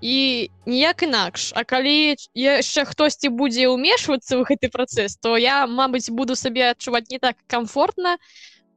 і 0.00 0.50
ніяк 0.66 1.02
інакш 1.02 1.52
А 1.56 1.64
калі 1.64 2.14
яшчэ 2.34 2.84
хтосьці 2.86 3.34
будзе 3.34 3.66
ўмешвацца 3.68 4.38
ў 4.38 4.46
гэты 4.46 4.70
працэс 4.70 5.18
то 5.18 5.36
я 5.36 5.66
мабыць 5.66 6.10
буду 6.10 6.38
сабе 6.38 6.70
адчуваць 6.70 7.10
не 7.10 7.18
так 7.18 7.36
комфортна 7.46 8.18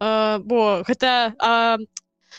э, 0.02 0.40
бо 0.42 0.82
гэта 0.88 1.36
э, 1.38 1.78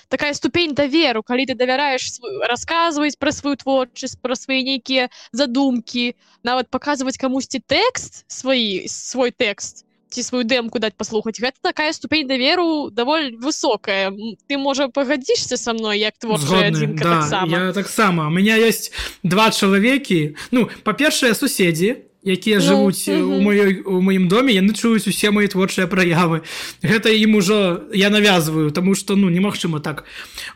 такая 0.08 0.34
ступень 0.34 0.74
даверу 0.74 1.22
калі 1.22 1.46
ты 1.46 1.54
давяраеш 1.54 2.18
расказваць 2.50 3.16
пра 3.20 3.30
сваю 3.30 3.56
творчасць 3.56 4.18
пра 4.18 4.34
свае 4.34 4.62
нейкія 4.66 5.08
задумкі 5.30 6.18
нават 6.42 6.68
паказваць 6.68 7.16
камусьці 7.16 7.62
тэкст 7.62 8.26
сваі 8.26 8.88
свой 8.88 9.30
тэкст 9.30 9.86
ці 10.12 10.22
сваю 10.22 10.44
дэмку 10.44 10.78
даць 10.78 10.94
паслухаць 10.96 11.40
гэта 11.40 11.56
такая 11.64 11.92
ступень 11.96 12.28
даверу 12.28 12.92
даволі 12.92 13.32
высокая. 13.40 14.12
Ты 14.46 14.60
можа 14.60 14.88
пагадзішся 14.92 15.56
са 15.56 15.72
мной 15.72 15.98
як 16.04 16.20
адзінка 16.20 17.04
да, 17.04 17.20
таксама 17.20 17.58
я 17.58 17.72
таксама 17.72 18.26
у 18.28 18.30
меня 18.30 18.56
есть 18.56 18.92
два 19.22 19.50
чалавекі 19.50 20.36
ну 20.50 20.68
па-першае 20.84 21.34
суседзі 21.34 21.96
якія 22.22 22.58
Ну, 22.58 22.62
жывуць 22.62 23.08
э, 23.08 23.18
у 23.18 23.40
маёй 23.42 23.82
у 23.82 24.00
маім 24.00 24.28
доме. 24.28 24.54
Яны 24.54 24.74
чуюць 24.74 25.08
усе 25.08 25.30
мои 25.30 25.48
творчыя 25.48 25.90
праявы 25.90 26.46
гэта 26.82 27.10
ім 27.10 27.34
ужо 27.34 27.82
я 27.92 28.10
навязваю 28.10 28.70
тому 28.70 28.94
что 28.94 29.16
ну 29.16 29.28
немагчыма 29.28 29.80
так. 29.80 30.04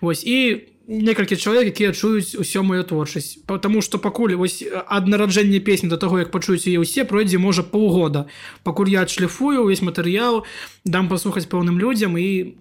Вось 0.00 0.22
і 0.24 0.68
некалькі 0.88 1.36
чалавек 1.36 1.66
якія 1.66 1.92
чуюць 1.92 2.34
усё 2.38 2.62
мою 2.62 2.82
творчасць. 2.82 3.38
Потому 3.46 3.82
что 3.82 3.98
пакуль 3.98 4.34
вось 4.34 4.62
ад 4.86 5.06
нараджэння 5.08 5.60
песні 5.60 5.88
до 5.88 5.96
таго 5.96 6.18
як 6.18 6.30
пачуюць 6.30 6.66
яе 6.66 6.78
ўсе 6.78 7.04
пройдзе 7.04 7.38
можа 7.38 7.62
паўгода. 7.62 8.26
Пакуль 8.62 8.88
я 8.88 9.02
адшліфую 9.02 9.64
увесь 9.66 9.82
матэрыял 9.82 10.44
дам 10.84 11.08
паслухаць 11.08 11.46
пэўным 11.50 11.78
людзям 11.78 12.16
і 12.18 12.54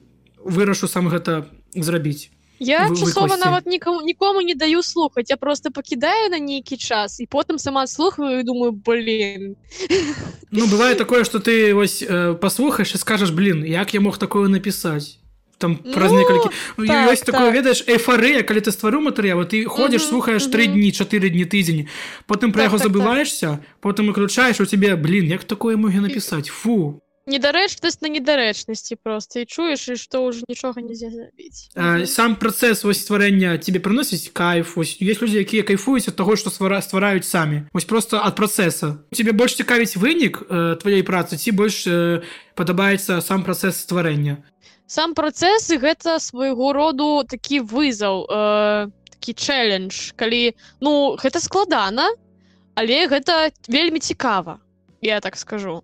вырашу 0.43 0.87
сам 0.87 1.09
гэта 1.09 1.45
зрабіць. 1.75 2.29
Я 2.59 2.87
вы- 2.87 2.95
часова 2.95 3.37
нават 3.37 3.65
нікому 3.67 4.01
нікому 4.01 4.41
не 4.41 4.55
даю 4.55 4.81
слухаць. 4.83 5.29
Я 5.29 5.37
просто 5.37 5.71
пакідаю 5.71 6.29
на 6.29 6.39
нейкі 6.39 6.77
час 6.77 7.19
і 7.19 7.27
потым 7.27 7.59
сама 7.59 7.87
слухаю 7.87 8.39
і 8.39 8.43
думаю 8.43 8.71
блин 8.71 9.55
Ну 10.51 10.65
бывае 10.65 10.95
такое 11.01 11.23
что 11.25 11.39
ты 11.39 11.73
вось 11.73 12.01
э, 12.01 12.33
паслухаеш 12.35 12.95
і 12.95 12.97
скажаш 12.97 13.29
блин 13.29 13.65
як 13.65 13.93
я 13.93 13.99
мог 14.01 14.17
такое 14.17 14.47
напісаць 14.47 15.19
там 15.57 15.75
праз 15.77 16.11
Ну, 16.11 16.19
некалькі 16.19 16.49
ну, 16.77 16.85
так, 16.87 17.11
ёсць 17.11 17.23
такое 17.25 17.51
так. 17.51 17.55
ведаеш 17.55 17.83
эйфарыя 17.87 18.43
калі 18.43 18.59
ты 18.61 18.71
стварыў 18.71 19.01
матэрыялы 19.07 19.45
ты 19.45 19.65
ходзіш 19.65 20.01
Мгм, 20.03 20.09
слухаеш 20.09 20.43
тры 20.51 20.67
мгм. 20.67 20.73
дні 20.79 20.89
чатыры 20.91 21.29
дні 21.29 21.45
тыдзень 21.45 21.87
потым 22.27 22.51
пра 22.51 22.63
Так, 22.67 22.71
яго 22.71 22.77
так, 22.77 22.87
так. 22.87 22.91
забываешься 22.91 23.59
потым 23.81 24.11
выключаеш 24.11 24.59
у 24.61 24.65
тебе 24.65 24.95
блин 24.95 25.25
як 25.25 25.43
такое 25.43 25.77
мог 25.77 25.93
напісаць 25.95 26.49
фу. 26.49 27.01
Недарэчнасць 27.25 28.05
на 28.05 28.09
недарэчнасці 28.13 29.01
просто. 29.01 29.39
І 29.41 29.45
чуеш 29.49 29.89
і 29.89 29.95
што 29.97 30.29
ўжо 30.29 30.45
нічога 30.45 30.77
нельзя 30.85 31.09
зрабіць 31.09 31.73
сам 32.05 32.35
працэс 32.37 32.85
вось 32.85 33.01
стварэння 33.01 33.57
тебе 33.57 33.79
прыносіць 33.81 34.29
кайф 34.29 34.77
вось 34.77 35.01
есть 35.01 35.21
людзі 35.25 35.41
якія 35.41 35.65
кайфуюць 35.65 36.05
ад 36.05 36.15
таго 36.21 36.35
што 36.37 36.53
ствара 36.53 36.77
ствараюць 36.85 37.25
самі. 37.25 37.65
Вось 37.73 37.89
просто 37.89 38.21
ад 38.21 38.37
працэса 38.37 39.01
тебе 39.09 39.31
больш 39.33 39.57
цікавіць 39.57 39.97
вынік 39.97 40.45
э, 40.45 40.77
тваёй 40.77 41.01
працы 41.01 41.33
ці 41.41 41.49
больш 41.49 41.87
э, 41.89 42.21
падабаецца 42.53 43.21
сам 43.25 43.41
працэс 43.41 43.73
стварэння 43.81 44.45
сам 44.87 45.13
працэс 45.13 45.71
гэта 45.81 46.19
свайго 46.19 46.73
роду 46.73 47.23
такі 47.23 47.61
вызаў 47.65 48.25
э, 48.25 48.87
такі 49.15 49.31
чэлендж 49.33 50.13
калі 50.15 50.53
ну 50.81 51.15
гэта 51.17 51.41
складана 51.41 52.09
але 52.75 53.07
гэта 53.07 53.49
вельмі 53.67 53.99
цікава 53.99 54.59
я 55.01 55.19
так 55.19 55.37
скажу. 55.37 55.83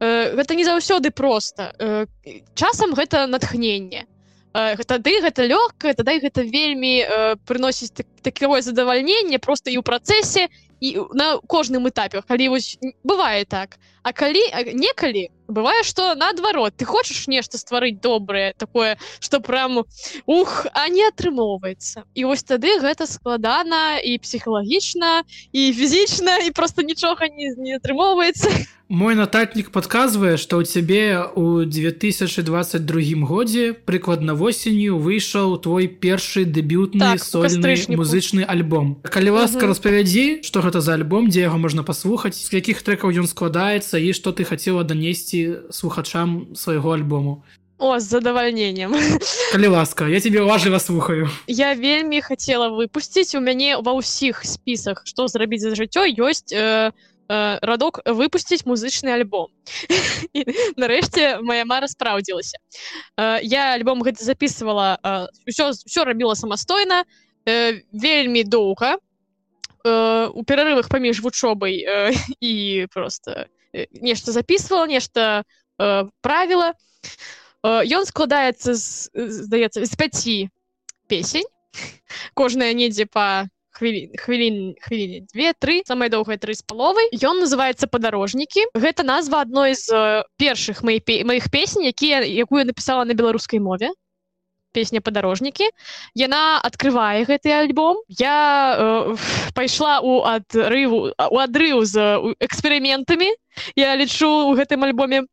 Э, 0.00 0.34
гэта 0.34 0.54
не 0.54 0.64
заўсёды 0.64 1.10
проста. 1.10 1.72
Э, 1.78 2.06
часам 2.54 2.94
гэта 2.94 3.26
натхненне. 3.26 4.06
Э, 4.52 4.76
тады 4.76 5.20
гэта 5.20 5.46
лёгкае 5.46 5.94
тады 5.94 6.20
гэта 6.20 6.42
вельмі 6.42 7.04
э, 7.04 7.36
прыносіць 7.46 7.92
так, 7.92 8.06
такое 8.22 8.62
задавальненне 8.62 9.38
просто 9.38 9.70
і 9.70 9.78
ў 9.78 9.82
працэсе 9.82 10.48
і 10.80 10.88
на 11.12 11.38
кожным 11.48 11.88
этапе 11.88 12.22
калі 12.22 12.48
вось 12.48 12.78
бывае 13.04 13.44
так 13.44 13.76
а 14.06 14.12
калі 14.14 14.38
некалі 14.78 15.26
бывае 15.50 15.82
што 15.82 16.14
наадварот 16.14 16.78
ты 16.78 16.86
хочаш 16.86 17.26
нешта 17.26 17.58
стварыць 17.58 17.98
добрае 17.98 18.54
такое 18.54 18.98
что 19.18 19.40
прям 19.40 19.82
ух 20.26 20.66
а 20.70 20.86
не 20.88 21.02
атрымоўваецца 21.10 22.06
і 22.14 22.30
вось 22.30 22.46
тады 22.46 22.78
гэта 22.78 23.10
складана 23.10 23.98
і 23.98 24.14
псіхалагічна 24.22 25.26
і 25.50 25.72
фізічна 25.74 26.38
і 26.46 26.54
просто 26.54 26.86
нічога 26.86 27.26
не, 27.34 27.50
не 27.58 27.82
атрымоўваецца 27.82 28.54
Мой 28.88 29.16
нататнік 29.18 29.74
падказвае, 29.74 30.38
што 30.38 30.62
ў 30.62 30.64
цябе 30.70 31.18
ў 31.34 31.66
2022 31.66 33.26
годзе 33.26 33.74
прыкладна 33.74 34.38
восенню 34.38 34.94
выйшаў 34.94 35.58
твой 35.58 35.90
першы 35.90 36.46
дэбютны 36.46 37.02
Так, 37.02 37.18
у 37.18 37.26
сольны 37.26 37.74
музычны 37.98 38.46
альбом. 38.46 39.02
Калі 39.02 39.42
ласка 39.42 39.66
Мгм. 39.66 39.74
распавядзі, 39.74 40.46
што 40.46 40.62
гэта 40.62 40.78
за 40.78 40.94
альбом, 40.94 41.26
дзе 41.34 41.50
яго 41.50 41.58
можна 41.58 41.82
паслухаць, 41.82 42.38
з 42.38 42.46
якіх 42.54 42.86
трэкаў 42.86 43.10
ён 43.10 43.26
складаецца 43.26 43.95
і 43.98 44.12
што 44.12 44.32
ты 44.32 44.44
хацела 44.44 44.84
данесці 44.84 45.70
слухачам 45.70 46.54
свайго 46.54 46.92
альбому. 46.92 47.42
О, 47.78 48.00
з 48.00 48.04
задавальненнем. 48.08 48.94
Калі 49.52 49.66
ласка, 49.66 50.08
я 50.08 50.20
тебе 50.20 50.40
уважліва 50.40 50.80
слухаю. 50.80 51.28
Я 51.46 51.74
вельмі 51.74 52.20
хацела 52.22 52.68
выпусціць 52.72 53.36
у 53.36 53.40
мяне 53.40 53.76
ва 53.76 53.92
ўсіх 54.00 54.40
спісах, 54.48 55.04
што 55.04 55.28
зрабіць 55.28 55.60
за 55.60 55.76
жыццё 55.76 56.08
ёсць 56.16 56.48
э, 56.56 56.92
э, 57.28 57.58
радок 57.60 58.00
выпусціць 58.08 58.64
музычны 58.64 59.12
альбом. 59.12 59.52
Нарэшце 60.80 61.44
моя 61.44 61.68
мара 61.68 61.84
спраўдзілася. 61.84 62.56
Э, 63.20 63.44
я 63.44 63.76
альбом 63.76 64.00
гэты 64.00 64.24
записывала 64.24 64.96
э, 64.96 65.28
ўсё, 65.44 65.76
ўсё 65.76 66.08
рабіла 66.08 66.32
самастойна, 66.32 67.04
э, 67.44 67.84
вельмі 67.92 68.40
доўга 68.44 68.96
э, 69.84 70.26
у 70.32 70.42
перарывах 70.48 70.88
паміж 70.88 71.20
вучобай 71.20 71.84
э, 71.84 72.16
і 72.40 72.86
просто 72.88 73.30
э, 73.30 73.46
нешта 74.00 74.32
записывала, 74.32 74.86
нешта 74.86 75.44
э, 75.78 76.04
правіла. 76.20 76.74
Э, 77.62 77.82
Ён 77.84 78.06
складаецца 78.06 78.74
з, 78.74 79.10
здаецца 79.12 79.84
з 79.84 79.92
пяці 79.96 80.38
песень. 81.06 81.48
Кожная 82.34 82.72
недзе 82.72 83.06
па 83.06 83.48
хвілін 83.76 84.16
хвілін 84.16 84.56
хвіліне 84.80 85.18
две 85.32 85.52
тры 85.52 85.82
самая 85.84 86.08
доўгая 86.08 86.40
тры 86.40 86.56
з 86.56 86.64
паловай 86.64 87.12
ён 87.20 87.44
называется 87.44 87.86
падарожнікі 87.92 88.72
гэта 88.72 89.04
назва 89.04 89.44
адной 89.44 89.76
з 89.76 89.92
э, 89.92 90.24
першых 90.40 90.80
моих 90.80 91.04
маіх 91.04 91.52
песень 91.52 91.84
якія 91.84 92.24
якую 92.24 92.64
напісала 92.64 93.04
на 93.04 93.12
беларускай 93.12 93.60
мове 93.60 93.92
песня 94.76 95.00
падарожнікі 95.00 95.68
яна 96.12 96.60
открывае 96.60 97.24
гэты 97.24 97.56
альбом. 97.56 98.04
Я 98.12 98.36
э, 98.76 99.16
пайшла 99.56 99.98
у 100.04 100.20
адрыву 100.28 101.16
у 101.16 101.36
адрыў 101.40 101.84
з 101.88 102.36
эксперыментамі 102.44 103.32
я 103.80 103.96
лічу 103.96 104.52
у 104.52 104.54
гэтым 104.60 104.84
альбоме 104.84 105.24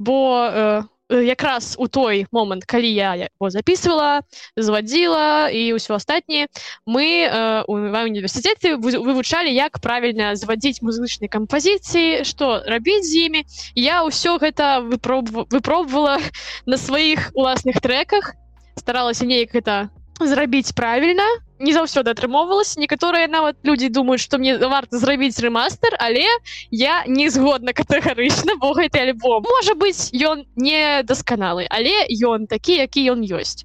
бо 0.00 0.16
э, 0.48 0.82
Э, 1.08 1.22
якраз 1.22 1.76
у 1.78 1.86
той 1.88 2.26
момант 2.32 2.64
калі 2.64 2.90
я 2.90 3.14
его 3.14 3.50
записывала 3.50 4.26
звадзіла 4.56 5.54
і 5.54 5.78
ўсё 5.78 5.94
астатніе 5.94 6.50
мы 6.82 7.06
э, 7.22 7.62
у 7.70 7.78
універсітэце 7.78 8.74
вывучалі 8.74 9.46
як 9.54 9.78
правільна 9.78 10.34
звадзіць 10.34 10.82
музычнай 10.82 11.30
кампазіцыі 11.30 12.26
што 12.26 12.58
рабіць 12.66 13.06
з 13.06 13.30
імі 13.30 13.40
я 13.78 14.02
ўсё 14.02 14.42
гэта 14.42 14.82
выпробовала 14.82 16.18
на 16.66 16.74
сваіх 16.74 17.30
уласных 17.38 17.78
треках 17.78 18.34
старалася 18.78 19.24
неяк 19.24 19.52
гэта 19.56 19.88
зрабіць 20.20 20.72
правільна 20.72 21.26
не 21.58 21.72
заўсёды 21.72 22.12
атрымоўвалася 22.12 22.80
некаторыя 22.80 23.28
нават 23.28 23.56
людзі 23.64 23.88
думаюць 23.88 24.20
што 24.20 24.38
мне 24.38 24.56
варта 24.56 24.98
зрабіць 25.00 25.38
рэмастер 25.40 25.96
але 26.00 26.24
я 26.70 27.04
не 27.06 27.28
згодна 27.30 27.72
катэгарычна 27.72 28.56
бо 28.60 28.72
гэты 28.76 29.00
альбом. 29.00 29.44
Можа 29.44 29.74
быць 29.74 30.12
ён 30.12 30.44
не 30.56 31.02
дасканалы 31.02 31.66
але 31.70 32.04
ён 32.20 32.46
такі 32.46 32.76
які 32.84 33.08
ён 33.12 33.24
ёсць 33.24 33.64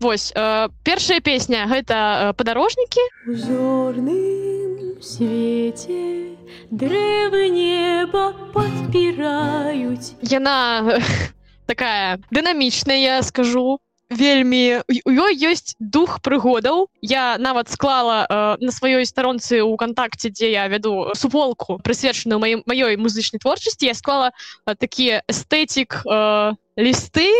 Вось 0.00 0.32
э, 0.34 0.68
першая 0.82 1.20
песня 1.20 1.66
гэта 1.70 1.94
э, 1.94 2.32
падарожнікі 2.34 3.04
узорным 3.30 4.98
свеце 5.00 6.36
дрэвы 6.70 7.48
неба 7.54 8.32
падпіраюць 8.52 10.18
яна 10.20 10.98
такая 11.70 12.18
дынамічная 12.30 12.98
я 12.98 13.22
скажу 13.22 13.78
вельмі 14.10 14.82
у 15.06 15.10
ёй 15.10 15.32
ёсць 15.38 15.78
дух 15.78 16.18
прыгодаў. 16.20 16.90
Я 17.00 17.38
нават 17.38 17.70
склала 17.70 18.26
э, 18.26 18.56
на 18.60 18.72
сваёй 18.74 19.06
старонцы 19.06 19.62
ў 19.62 19.76
кантакце 19.78 20.34
дзе 20.34 20.50
я 20.50 20.66
вяду 20.66 21.14
суполку 21.14 21.78
прысвечаную 21.78 22.42
маім 22.42 22.60
маёй 22.66 22.98
музычнай 22.98 23.38
творчасці 23.38 23.86
я 23.86 23.94
склала 23.94 24.34
э, 24.66 24.74
такія 24.74 25.22
эстэтик 25.30 26.02
э, 26.02 26.52
лісты 26.76 27.30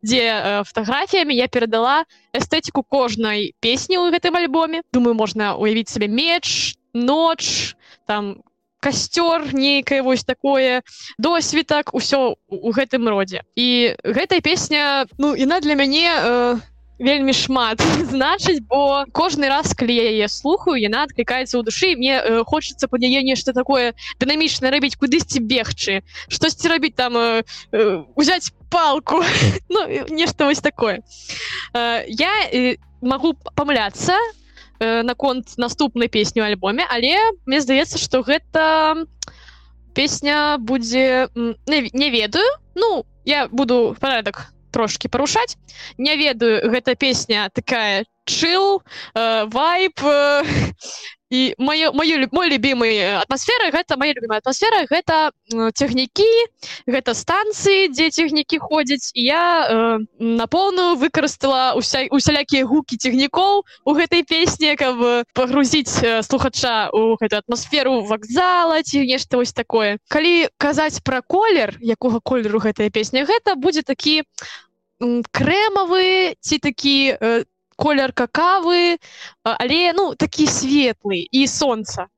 дзе 0.00 0.24
э, 0.24 0.64
фатаграфіямі 0.64 1.36
я 1.36 1.46
перадала 1.46 2.08
эстэтику 2.32 2.82
кожнай 2.82 3.52
песні 3.60 4.00
ў 4.00 4.08
гэтым 4.08 4.40
альбоме. 4.40 4.80
Думаю 4.92 5.14
можна 5.14 5.54
уявіць 5.60 5.92
сабе 5.92 6.08
меч 6.08 6.80
ноч 6.94 7.76
там 8.06 8.40
касцёр 8.84 9.48
нейкае 9.56 10.02
вось 10.04 10.24
такое 10.28 10.84
досвітак 11.16 11.94
усё 11.96 12.36
у 12.48 12.70
гэтым 12.76 13.08
родзе. 13.08 13.42
І 13.56 13.96
гэтая 14.04 14.44
песня 14.44 15.06
ну 15.16 15.32
яна 15.32 15.60
для 15.64 15.74
мяне 15.74 16.12
э, 16.12 16.56
вельмі 16.98 17.32
шмат 17.32 17.80
значыць 18.12 18.60
бо 18.68 19.04
кожны 19.12 19.48
раз 19.48 19.74
калі 19.74 19.96
яе 19.96 20.28
слухаю 20.28 20.76
яна 20.78 21.04
адклікаецца 21.08 21.58
ў 21.58 21.62
душы 21.64 21.96
мне 21.96 22.20
э, 22.20 22.44
хочацца 22.44 22.86
под 22.88 23.02
яе 23.02 23.24
нешта 23.24 23.56
такое 23.56 23.94
дынамічна 24.20 24.70
рабіць 24.70 24.96
кудысьці 25.00 25.42
бегчы 25.42 26.02
штосьці 26.28 26.68
рабіць 26.68 26.94
там 26.94 27.16
э, 27.16 27.42
э, 27.72 28.04
узяць 28.14 28.52
палку 28.70 29.24
ну, 29.68 29.86
нешта 30.10 30.46
вось 30.46 30.60
такое. 30.60 31.02
Э, 31.74 32.04
я 32.06 32.46
э, 32.52 32.76
могу 33.00 33.34
памыляцца 33.54 34.18
э, 34.80 35.02
наконт 35.02 35.56
наступнай 35.56 36.08
песні 36.08 36.42
ў 36.42 36.54
альбоме. 36.54 36.86
Але 36.88 37.16
мне 37.46 37.60
здаецца 37.60 37.98
что 37.98 38.22
гэта 38.22 39.06
песня 39.94 40.56
будзе 40.58 41.28
не, 41.34 41.88
не 41.92 42.08
ведаю. 42.10 42.46
Ну 42.74 43.06
я 43.24 43.48
буду 43.48 43.96
парадак 44.00 44.52
трошки 44.70 45.06
парушаць. 45.08 45.56
Не 45.98 46.16
ведаю 46.16 46.70
гэта 46.70 46.94
песня 46.96 47.48
такая 47.54 48.04
чыл 48.26 48.82
э, 49.14 49.44
вайп 49.46 50.00
э, 50.02 50.42
і 51.34 51.54
мою 51.58 51.92
мой 51.92 52.48
любимы 52.48 52.88
атмасферы 53.18 53.74
гэта 53.74 53.98
моя 53.98 54.14
любимая 54.14 54.38
атмасфера 54.38 54.86
гэта 54.86 55.34
цягнікі 55.50 56.30
гэта 56.86 57.14
станцыі 57.14 57.90
дзе 57.90 58.10
цягнікі 58.14 58.58
ходзяць 58.62 59.10
я 59.18 59.66
э, 59.66 59.98
на 60.18 60.46
поўную 60.46 60.94
выкарыстала 60.94 61.74
уся 61.74 62.06
усялякія 62.10 62.64
гукі 62.70 62.96
цягнікоў 62.96 63.64
у 63.66 63.90
гэтай 63.98 64.22
песні 64.22 64.76
каб 64.78 65.26
пагрузіць 65.34 65.90
слухача 66.22 66.90
у 66.94 67.18
гэту 67.18 67.42
атмасферу 67.42 68.04
вакзала 68.06 68.82
ці 68.82 69.02
нешта 69.02 69.36
вось 69.36 69.52
такое. 69.52 69.98
Калі 70.08 70.46
казаць 70.58 71.02
пра 71.02 71.18
колер 71.20 71.74
якога 71.82 72.22
колеру 72.22 72.62
гэтая 72.62 72.90
песня 72.94 73.26
гэта 73.26 73.58
будзе 73.58 73.82
такі 73.82 74.22
крэмавы 75.34 76.38
ці 76.40 76.62
такі 76.62 76.96
там 77.18 77.44
колер 77.76 78.12
какавы 78.12 78.98
але 79.42 79.92
ну 79.92 80.14
такі 80.14 80.46
светлы 80.46 81.26
і 81.30 81.46
сонца 81.46 82.08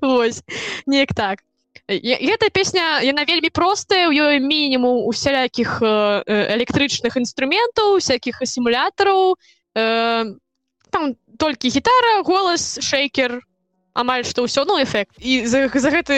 Вось 0.00 0.42
неяк 0.86 1.14
так. 1.14 1.40
Эта 1.88 2.50
песня 2.50 3.00
яна 3.00 3.24
вельмі 3.24 3.48
простая 3.48 4.08
у 4.08 4.12
ёй 4.12 4.40
мінімум 4.44 5.08
усялякіх 5.08 5.80
электрычных 5.80 7.16
інструментаў 7.16 7.96
всякихх 7.96 8.44
сімулятараў 8.44 9.40
там 9.72 11.16
толькі 11.38 11.72
гітара 11.72 12.20
голас 12.28 12.76
шейкер 12.84 13.40
амаль 13.98 14.22
што 14.22 14.46
ўсё 14.46 14.62
ну 14.68 14.78
эфект 14.78 15.18
і 15.18 15.42
за, 15.50 15.66
за 15.66 15.90
гэты 15.90 16.16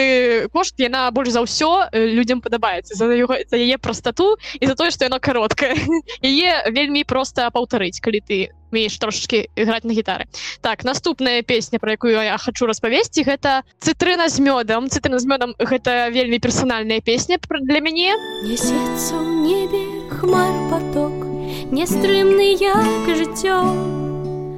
кошт 0.53 0.77
яна 0.77 1.09
больш 1.09 1.33
за 1.33 1.41
ўсё 1.41 1.89
людям 1.91 2.41
падабаецца. 2.41 2.93
За 2.93 3.09
за 3.09 3.57
яе 3.57 3.77
простату 3.81 4.37
і 4.59 4.65
за 4.69 4.77
тое 4.77 4.93
што 4.93 5.09
яно 5.09 5.17
кароткае. 5.17 5.73
Яе 6.21 6.69
вельмі 6.69 7.03
проста 7.03 7.49
паўтарыць 7.49 7.99
калі 7.99 8.21
ты 8.21 8.37
мееш 8.71 8.95
трошачки 9.01 9.49
іграць 9.55 9.83
на 9.83 9.93
гітары. 9.93 10.29
Так 10.61 10.85
наступная 10.85 11.41
песня 11.41 11.79
про 11.79 11.97
якую 11.97 12.13
я 12.13 12.37
хочу 12.37 12.69
распавесці 12.69 13.25
гэта 13.25 13.63
цытрына 13.81 14.29
з 14.29 14.39
мёдам 14.39 14.87
цытрына 14.87 15.19
з 15.19 15.25
мёдам 15.25 15.55
гэта 15.57 16.13
вельмі 16.13 16.39
персанальная 16.39 17.01
песня 17.01 17.39
для 17.41 17.79
мяне. 17.81 18.13
Небе 19.41 19.83
хмар 20.13 20.53
поток 20.69 21.31
нестрымны 21.71 22.55
як 22.61 23.09
жыццё 23.17 24.10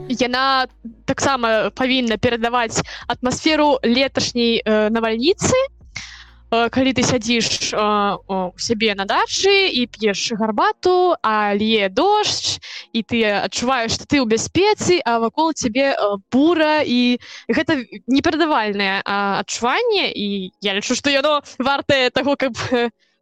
яна 0.09 0.67
таксама 1.05 1.69
павінна 1.75 2.17
перадаваць 2.17 2.81
атмасферу 3.07 3.79
леташняй 3.83 4.61
э, 4.63 4.89
навальніцы 4.89 5.55
э, 5.55 6.69
калі 6.69 6.93
ты 6.93 7.03
сядзіш 7.03 7.73
э, 7.73 7.77
у 8.27 8.51
сябе 8.57 8.95
на 8.95 9.05
дачы 9.05 9.69
і 9.71 9.87
п'еш 9.87 10.33
гарбату 10.39 11.15
а 11.23 11.55
ле 11.55 11.89
дождж 11.89 12.59
і 12.93 13.01
ты 13.03 13.23
адчуваеш 13.25 13.97
ты 14.05 14.21
ў 14.21 14.29
бяспецы 14.29 15.01
а 15.05 15.19
вакол 15.19 15.53
цябе 15.53 15.95
э, 15.95 15.97
бура. 16.31 16.83
І 16.85 17.17
гэта 17.49 17.81
неперадавальнае 18.07 19.01
адчуванне. 19.05 20.11
І 20.13 20.51
я 20.61 20.77
лічу 20.77 20.95
што 20.95 21.09
яно 21.09 21.41
вартае 21.57 22.09
таго 22.13 22.35
каб 22.37 22.53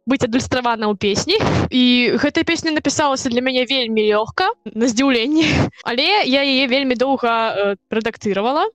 быць 0.06 0.24
адлюстравана 0.26 0.90
ў 0.90 0.94
песні 0.98 1.38
і 1.70 1.82
гэтая 2.18 2.44
песня 2.44 2.74
напісалася 2.74 3.30
для 3.30 3.40
мяне 3.40 3.64
вельмі 3.66 4.02
лёгка 4.10 4.50
на 4.66 4.90
здзіўленне 4.90 5.46
але 5.88 6.06
я 6.26 6.42
яе 6.42 6.66
вельмі 6.66 6.98
доўга 6.98 7.32
э, 7.54 7.76
рэдактыравала 7.90 8.66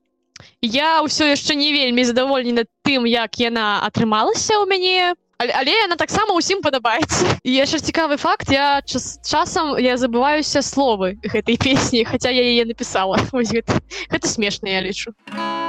я 0.62 1.02
ўсё 1.02 1.34
яшчэ 1.34 1.56
не 1.58 1.74
вельмі 1.74 2.04
задаволены 2.06 2.66
тым 2.86 3.06
як 3.10 3.40
яна 3.42 3.82
атрымалася 3.88 4.62
ў 4.62 4.66
мяне. 4.70 5.16
Але, 5.38 5.54
але 5.54 5.72
яна 5.86 5.96
таксама 6.02 6.34
ўсім 6.34 6.66
падабаецца. 6.66 7.38
І 7.46 7.62
яшчэ 7.62 7.78
цікавы 7.86 8.18
факт 8.18 8.50
я 8.50 8.82
час, 8.82 9.22
часам 9.22 9.78
я 9.78 9.98
забываюся 9.98 10.66
словы 10.66 11.18
гэтай 11.22 11.58
песні 11.66 12.06
хаця 12.10 12.34
я 12.34 12.42
яе 12.42 12.66
напісала. 12.66 13.22
Гэта, 13.34 13.82
гэта 14.10 14.26
смешна 14.28 14.78
я 14.78 14.82
лічу. 14.82 15.14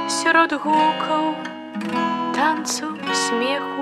Сярод 0.09 0.57
гукаў 0.57 1.37
танцу 2.33 2.97
смеху 3.13 3.78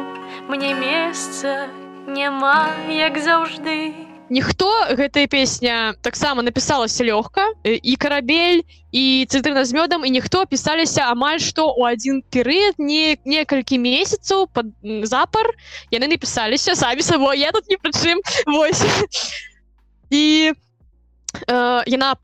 мне 0.48 0.74
месца 0.74 1.68
няма 2.08 2.72
як 2.88 3.20
заўжды. 3.20 4.08
Ніхто 4.30 4.68
гэтая 4.92 5.28
песня 5.28 5.96
таксама 6.04 6.44
напісалася 6.44 7.04
лёгка. 7.04 7.48
І 7.64 7.96
карабель 7.96 8.64
і 8.92 9.28
цытрына 9.28 9.64
з 9.64 9.72
мёдам 9.72 10.04
і 10.04 10.12
ніхто 10.12 10.46
пісаліся 10.46 11.08
амаль 11.08 11.40
што 11.40 11.72
ў 11.72 11.96
адзін 11.96 12.24
перыяд 12.32 12.76
не 12.80 13.16
некалькі 13.24 13.80
месяцаў 13.80 14.48
под 14.52 14.72
запар. 15.08 15.52
Яны 15.92 16.12
напісаліся 16.12 16.76
самі 16.76 17.04
сабой 17.04 17.40
я 17.40 17.52
тут 17.52 17.68
не 17.72 17.80
прычым 17.80 18.20
вось. 18.48 18.84
І 20.12 20.52
э, 20.52 21.84
яна 21.88 22.16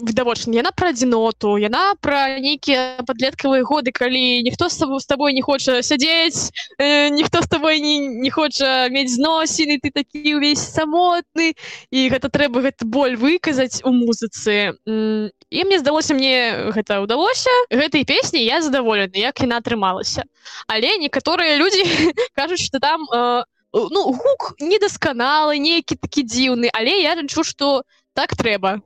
відавочна 0.00 0.56
яна 0.60 0.70
пра 0.76 0.92
адзіноту 0.92 1.56
яна 1.60 1.94
пра 2.00 2.38
нейкія 2.40 3.00
падлеткавыя 3.08 3.64
годы 3.64 3.92
калі 3.96 4.42
ніхто 4.44 4.68
з 4.68 4.76
тобой 4.76 5.00
з 5.00 5.06
табой 5.06 5.32
не 5.32 5.42
хоча 5.42 5.80
сядзець 5.82 6.52
э, 6.78 7.08
ніхто 7.08 7.42
з 7.42 7.48
табой 7.48 7.80
не, 7.80 7.98
не 8.24 8.30
хоча 8.30 8.88
мець 8.92 9.14
зносіны 9.16 9.80
ты 9.80 9.90
такі 9.90 10.36
ўвесь 10.36 10.60
самотны 10.60 11.56
і 11.90 11.98
гэта 12.12 12.28
трэба 12.28 12.60
гэты 12.68 12.84
боль 12.84 13.16
выказаць 13.16 13.80
у 13.84 13.92
музыцы. 13.92 14.76
І 14.86 15.64
мне 15.64 15.78
здалося 15.78 16.14
мне 16.14 16.70
гэта 16.76 17.00
ўдалося 17.00 17.50
гэтай 17.72 18.04
песні 18.04 18.44
я 18.44 18.60
задаволены 18.60 19.16
як 19.16 19.40
яна 19.40 19.64
атрымалася 19.64 20.28
але 20.68 20.98
некаторыя 21.00 21.56
людзі 21.56 21.84
кажуць 22.38 22.60
что 22.60 22.80
там 22.80 23.08
э, 23.08 23.44
ну 23.72 24.00
гук 24.12 24.56
недасканалы 24.60 25.56
нейкі 25.58 25.96
такі 25.96 26.26
дзіўны 26.28 26.68
але 26.72 27.00
я 27.00 27.16
лічу 27.16 27.44
что 27.44 27.82
так 28.14 28.36
трэба 28.36 28.80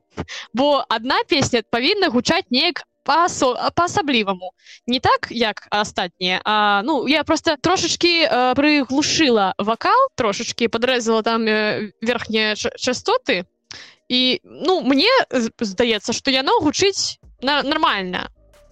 бо 0.54 0.84
одна 0.88 1.22
песня 1.28 1.62
павінна 1.70 2.08
гучаць 2.08 2.50
неяк 2.50 2.82
па-асабліваму. 3.04 4.52
Не 4.86 5.00
так 5.00 5.28
як 5.30 5.66
астатнія 5.70 6.40
А 6.44 6.82
ну 6.82 7.08
я 7.08 7.24
просто 7.24 7.56
трошачки 7.56 8.24
э, 8.24 8.54
прыглушыла 8.54 9.54
вакал 9.58 10.08
трошачки 10.14 10.68
подрэзала 10.68 11.22
там 11.22 11.46
э, 11.46 11.92
верхнія 12.02 12.54
частоты. 12.54 13.44
І 14.08 14.40
ну 14.44 14.80
мне 14.82 15.10
здаецца 15.60 16.12
что 16.12 16.30
яно 16.30 16.60
гучыць 16.60 17.18
на 17.42 17.62
нормально 17.62 18.28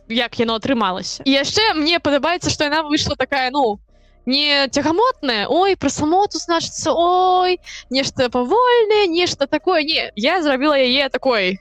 як 0.08 0.38
яно 0.40 0.54
атрымалася. 0.56 1.22
І 1.24 1.30
яшчэ 1.30 1.74
мне 1.74 2.00
падабаецца 2.00 2.50
что 2.50 2.64
яна 2.64 2.82
выйшла 2.82 3.16
такая 3.16 3.50
ну 3.50 3.80
не 4.28 4.68
цягамотная 4.68 5.48
ой 5.48 5.76
про 5.76 5.88
самоту 5.88 6.38
значится 6.38 6.92
ой 6.92 7.58
нешта 7.90 8.28
павольнае 8.28 9.06
нешта 9.08 9.46
такое 9.46 9.82
не 9.82 10.12
я 10.16 10.42
зрабіла 10.42 10.76
яе 10.76 11.08
такой 11.08 11.58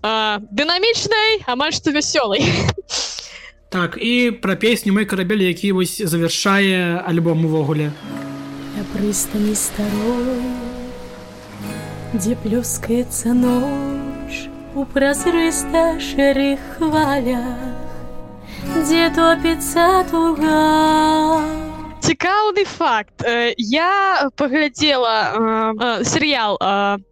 дынамічнай 0.00 1.42
амаль 1.50 1.74
што 1.74 1.90
вясёлай 1.90 2.46
так 3.68 3.98
і 3.98 4.30
пра 4.30 4.54
песню 4.54 4.94
мой 4.94 5.04
карабель 5.04 5.42
які 5.42 5.72
вось 5.72 5.98
завершае 5.98 7.02
альбом 7.02 7.44
увогуле. 7.44 7.90
Прыстани 8.92 9.54
старой 9.54 10.40
дзе 12.14 12.36
плюскаецца 12.38 13.34
ноч 13.34 14.46
у 14.78 14.86
празрыста 14.94 15.98
шэрых 15.98 16.62
хвалях 16.78 17.74
дзе 18.78 19.10
топіцца 19.18 20.06
туга 20.08 21.65
цікаўны 22.06 22.64
факт. 22.64 23.22
Э, 23.22 23.54
я 23.58 24.30
паглядзела 24.36 25.16
э, 25.18 26.00
э, 26.00 26.04
серыял 26.04 26.58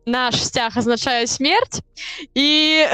наш 0.07 0.39
сцяг 0.39 0.77
азначае 0.77 1.27
смерць 1.27 1.83
і 2.35 2.87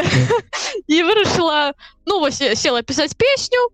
і 0.88 0.96
вырашыла 1.06 1.74
ну 2.06 2.20
вось 2.20 2.40
села 2.56 2.82
пісаць 2.82 3.12
песню 3.14 3.68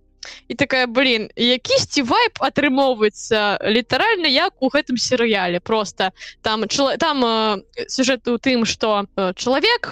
і 0.48 0.54
такая 0.58 0.86
блин 0.86 1.30
якісьці 1.36 2.02
вайп 2.02 2.42
атрымоўваецца 2.42 3.62
літаральна 3.62 4.26
як 4.26 4.58
у 4.58 4.70
гэтым 4.74 4.98
серыяле 4.98 5.60
просто 5.60 6.10
там 6.42 6.66
чла, 6.68 6.96
там 6.96 7.62
сюжет 7.86 8.26
у 8.26 8.38
тым 8.38 8.66
что 8.66 9.06
чалавек 9.36 9.86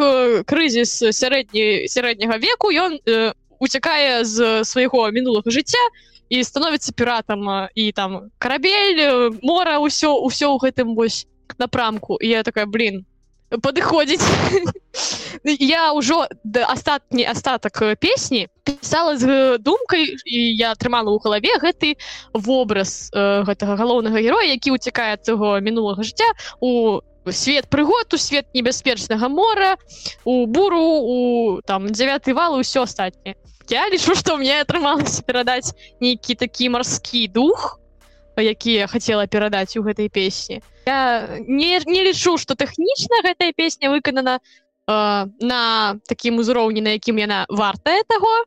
крызіс 0.46 1.14
сярэдні 1.14 1.86
сярэдняга 1.86 2.38
веку 2.42 2.74
ён 2.74 2.98
уцякае 3.60 4.24
з 4.24 4.64
свайго 4.64 5.06
мінулага 5.14 5.50
жыцця 5.50 5.82
і 6.28 6.44
становіцца 6.44 6.92
піратам 6.96 7.68
і 7.74 7.92
там 7.92 8.30
карабель 8.38 9.34
мора 9.42 9.78
ўсё 9.80 10.14
ўсё 10.24 10.54
ў 10.54 10.58
гэтым 10.64 10.94
вось 10.94 11.26
напрамку. 11.58 12.16
І 12.20 12.28
я 12.28 12.42
такая 12.42 12.66
блин 12.66 13.04
падыходзіць 13.50 14.24
я 15.44 15.92
ўжо 15.92 16.26
да 16.44 16.66
астатні 16.72 17.26
астатак 17.28 17.82
песні 18.00 18.48
пісала 18.64 19.16
з 19.16 19.58
думкай 19.58 20.16
і 20.24 20.38
я 20.56 20.72
атрымала 20.72 21.12
ў 21.12 21.18
галаве 21.22 21.52
гэты 21.60 21.94
вобраз 22.32 23.10
э, 23.12 23.44
гэтага 23.44 23.76
галоўнага 23.76 24.18
героя 24.18 24.48
які 24.48 24.74
ўцякае 24.74 25.20
цяго 25.22 25.60
мінулага 25.60 26.02
жыцця 26.02 26.26
у 26.60 27.00
свет 27.30 27.68
прыгод 27.70 28.14
у 28.14 28.18
свет 28.18 28.48
небяспечнага 28.54 29.28
мора 29.28 29.76
у 30.24 30.46
буру 30.46 30.82
у 30.82 31.18
там 31.62 31.92
9 31.92 32.34
вал 32.34 32.58
ўсё 32.58 32.88
астатняе 32.88 33.36
я 33.70 33.88
лічу 33.88 34.14
што 34.14 34.36
мне 34.36 34.60
атрымалася 34.60 35.22
перадаць 35.22 35.72
нейкі 36.00 36.34
такі 36.34 36.68
марскі 36.74 37.28
дух 37.28 37.80
які 38.36 38.72
я 38.72 38.86
хацела 38.90 39.26
перадаць 39.26 39.76
у 39.76 39.82
гэтай 39.86 40.10
песні 40.10 40.60
я 40.86 41.28
не, 41.46 41.80
не 41.86 42.00
лічу 42.04 42.36
што 42.38 42.54
тэхнічна 42.54 43.22
гэтая 43.24 43.52
песня 43.56 43.90
выканана 43.90 44.40
э, 44.40 45.28
на 45.40 45.62
такім 46.08 46.38
узроўні 46.42 46.80
на 46.80 46.98
якім 46.98 47.18
яна 47.18 47.46
вартая 47.48 48.02
таго 48.08 48.44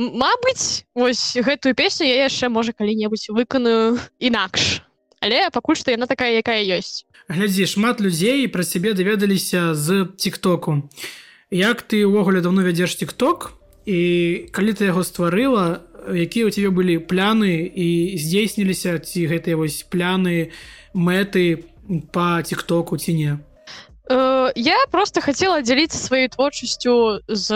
Мабыць 0.00 0.88
вось 0.96 1.36
гэтую 1.36 1.76
песню 1.76 2.08
я 2.08 2.24
яшчэ 2.24 2.48
можа 2.48 2.72
калі-небудзь 2.72 3.28
выканую 3.36 4.00
інакш. 4.16 4.80
Але 5.20 5.52
пакуль 5.52 5.76
што 5.76 5.92
яна 5.92 6.08
такая 6.08 6.40
якая 6.40 6.64
ёсць. 6.64 7.04
Глядзі 7.28 7.68
шмат 7.68 8.00
людзей 8.00 8.48
пра 8.48 8.64
сябе 8.64 8.96
даведаліся 8.96 9.76
з 9.76 10.08
тиктоку 10.16 10.88
як 11.52 11.84
ты 11.84 12.08
ўвогуле 12.08 12.40
давно 12.40 12.64
вядзеш 12.64 12.96
тикток 12.96 13.59
і 13.86 14.00
калі 14.52 14.72
ты 14.76 14.90
яго 14.90 15.04
стварыла 15.06 15.84
якія 16.08 16.46
у 16.46 16.50
тебе 16.50 16.70
былі 16.70 16.98
пляны 16.98 17.68
і 17.68 18.16
здзейсніліся 18.16 18.98
ці 18.98 19.26
гэтыя 19.28 19.56
вось 19.56 19.84
пляны 19.84 20.50
мэты 20.94 21.64
по 22.12 22.42
тиктоку 22.42 22.96
ці 22.96 23.14
не? 23.14 23.32
Э, 24.08 24.52
я 24.54 24.78
просто 24.90 25.20
хотела 25.20 25.62
дзяліцца 25.62 25.98
сваёй 25.98 26.28
творчасцю 26.28 27.20
з 27.28 27.48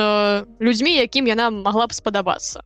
людзьмі 0.60 0.94
якім 0.96 1.26
яна 1.26 1.50
могла 1.50 1.86
б 1.86 1.92
спадабацца 1.92 2.62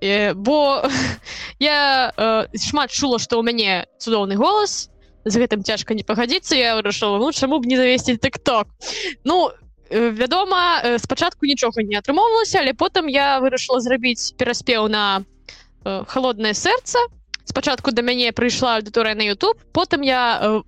э, 0.00 0.34
бо 0.34 0.88
я 1.58 2.12
э, 2.16 2.46
шмат 2.56 2.90
чула 2.90 3.18
што 3.18 3.40
ў 3.40 3.44
мяне 3.44 3.86
цудоўны 3.98 4.36
голас 4.36 4.88
з 5.24 5.36
гэтым 5.36 5.62
цяжка 5.62 5.94
не 5.94 6.02
пагадзіцца 6.02 6.56
я 6.56 6.76
вырашыла 6.80 7.18
ну 7.20 7.32
чаму 7.32 7.60
б 7.60 7.68
не 7.68 7.76
завесці 7.76 8.16
тыкток? 8.16 8.68
Ну 9.24 9.52
вядома 9.90 10.82
спачатку 10.98 11.46
нічога 11.46 11.82
не 11.82 11.98
атрымоўвалася 11.98 12.62
але 12.62 12.72
потым 12.74 13.10
я 13.10 13.40
вырашыла 13.42 13.80
зрабіць 13.80 14.32
пераспеў 14.38 14.88
на 14.88 15.24
э, 15.84 16.04
холоднае 16.06 16.54
сэрца 16.54 16.98
спачатку 17.44 17.90
да 17.90 18.02
мяне 18.02 18.32
прыйшла 18.32 18.78
аўдыторыя 18.78 19.14
на 19.18 19.26
YouTube 19.26 19.58
потым 19.72 20.06
я 20.06 20.38
э, 20.38 20.62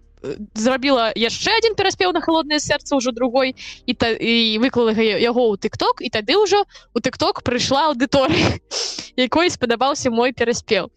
зрабіла 0.55 1.13
яшчэ 1.15 1.55
один 1.59 1.79
пераспеў 1.79 2.13
на 2.13 2.21
холоднае 2.21 2.59
сэрца 2.59 2.99
ўжо 2.99 3.15
другой 3.15 3.55
і 3.87 3.95
та 3.95 4.11
і 4.11 4.59
выклала 4.59 4.91
яго 4.99 5.55
ў 5.55 5.59
тыкток 5.59 6.03
і 6.03 6.11
тады 6.11 6.35
ўжо 6.35 6.67
у 6.95 6.99
тыкток 6.99 7.47
прыйшла 7.47 7.95
аўдыторыя 7.95 8.59
якой 9.17 9.51
спадабаўся 9.51 10.11
мой 10.11 10.33
пераспеў. 10.33 10.91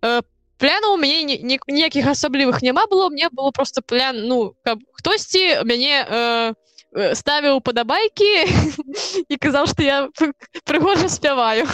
По 0.00 0.20
пляну 0.62 0.94
у 0.94 0.96
мяне 0.96 1.38
ніякіх 1.42 2.06
асаблівых 2.06 2.62
няма 2.62 2.86
было 2.86 3.08
мне 3.10 3.28
было 3.34 3.50
просто 3.50 3.82
плян 3.82 4.22
ну 4.30 4.54
каб 4.62 4.78
хтосьці 4.94 5.66
мяне 5.66 6.06
Э, 6.06 6.54
ставіў 6.92 7.60
падабайкі 7.64 8.44
і 9.32 9.34
казаў 9.40 9.66
што 9.66 9.82
я 9.82 9.98
прыгожа 10.68 11.08
спяваю 11.08 11.64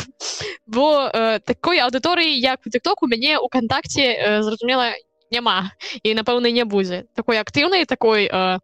бо 0.66 1.10
э, 1.10 1.40
такой 1.42 1.82
аўдыторыі 1.82 2.38
як 2.38 2.62
тикток 2.62 3.02
у 3.02 3.10
мяне 3.10 3.38
у 3.38 3.48
кантакце 3.50 4.14
э, 4.14 4.42
зразумела 4.42 4.94
няма 5.30 5.74
і 6.02 6.14
напэўна 6.14 6.54
не 6.54 6.64
будзе 6.64 7.10
такой 7.14 7.42
актыўнай 7.42 7.84
такой 7.84 8.30
э, 8.30 8.58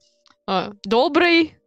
э, 0.46 0.70
добрый 0.84 1.58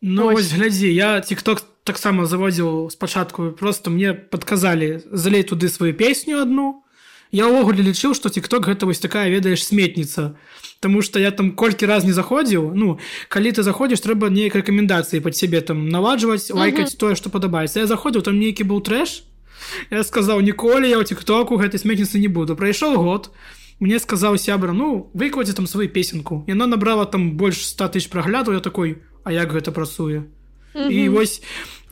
ну 0.00 0.36
ось. 0.36 0.52
глядзі 0.52 0.92
я 0.92 1.20
тикток 1.20 1.64
таксама 1.84 2.28
заводзіў 2.28 2.90
спачатку 2.92 3.56
просто 3.56 3.88
мне 3.88 4.12
падказалі 4.12 5.00
залей 5.08 5.42
туды 5.48 5.72
сваю 5.72 5.96
песню 5.96 6.44
одну 6.44 6.84
я 7.32 7.48
ўвогуле 7.48 7.82
лічыў 7.84 8.14
што 8.14 8.28
тикток 8.28 8.68
гэта 8.68 8.86
вось 8.86 9.02
такая 9.02 9.28
ведаеш 9.28 9.64
сметніца. 9.64 10.36
Таму 10.80 11.02
что 11.02 11.18
я 11.18 11.30
там 11.30 11.52
колькі 11.52 11.86
раз 11.86 12.04
не 12.04 12.12
заходзіў 12.12 12.74
Ну 12.74 12.98
калі 13.28 13.52
ты 13.52 13.62
заходзіш 13.62 14.00
трэба 14.00 14.30
нейк 14.30 14.54
рэкамендацыі 14.54 15.20
под 15.20 15.36
сябе 15.36 15.60
там 15.60 15.88
наладжваць 15.88 16.50
лайкаць 16.50 16.96
тое 16.96 17.14
што 17.14 17.30
падабаецца. 17.30 17.80
Я 17.80 17.86
заходзіў 17.86 18.22
там 18.22 18.38
нейкі 18.38 18.64
быў 18.64 18.80
трэш. 18.80 19.24
Я 19.90 20.04
сказаў 20.04 20.40
ніколі 20.40 20.88
я 20.88 20.98
ў 20.98 21.04
тиктоку 21.04 21.58
гэтай 21.58 21.82
сметніцы 21.82 22.18
не 22.18 22.28
буду 22.28 22.56
прайшоў 22.56 22.96
год 22.96 23.30
мне 23.80 23.98
сказаў 23.98 24.38
сябра 24.38 24.72
ну 24.72 25.10
выкладзе 25.14 25.54
там 25.54 25.66
сваю 25.66 25.88
песенку 25.88 26.44
яна 26.46 26.66
набрала 26.66 27.06
там 27.06 27.36
больш 27.36 27.62
100 27.66 27.94
тысяч 27.94 28.08
прагляду 28.10 28.52
я 28.52 28.60
такой 28.60 29.02
а 29.24 29.32
як 29.32 29.52
гэта 29.52 29.72
працуе? 29.72 30.24
І 30.74 31.08
вось 31.08 31.42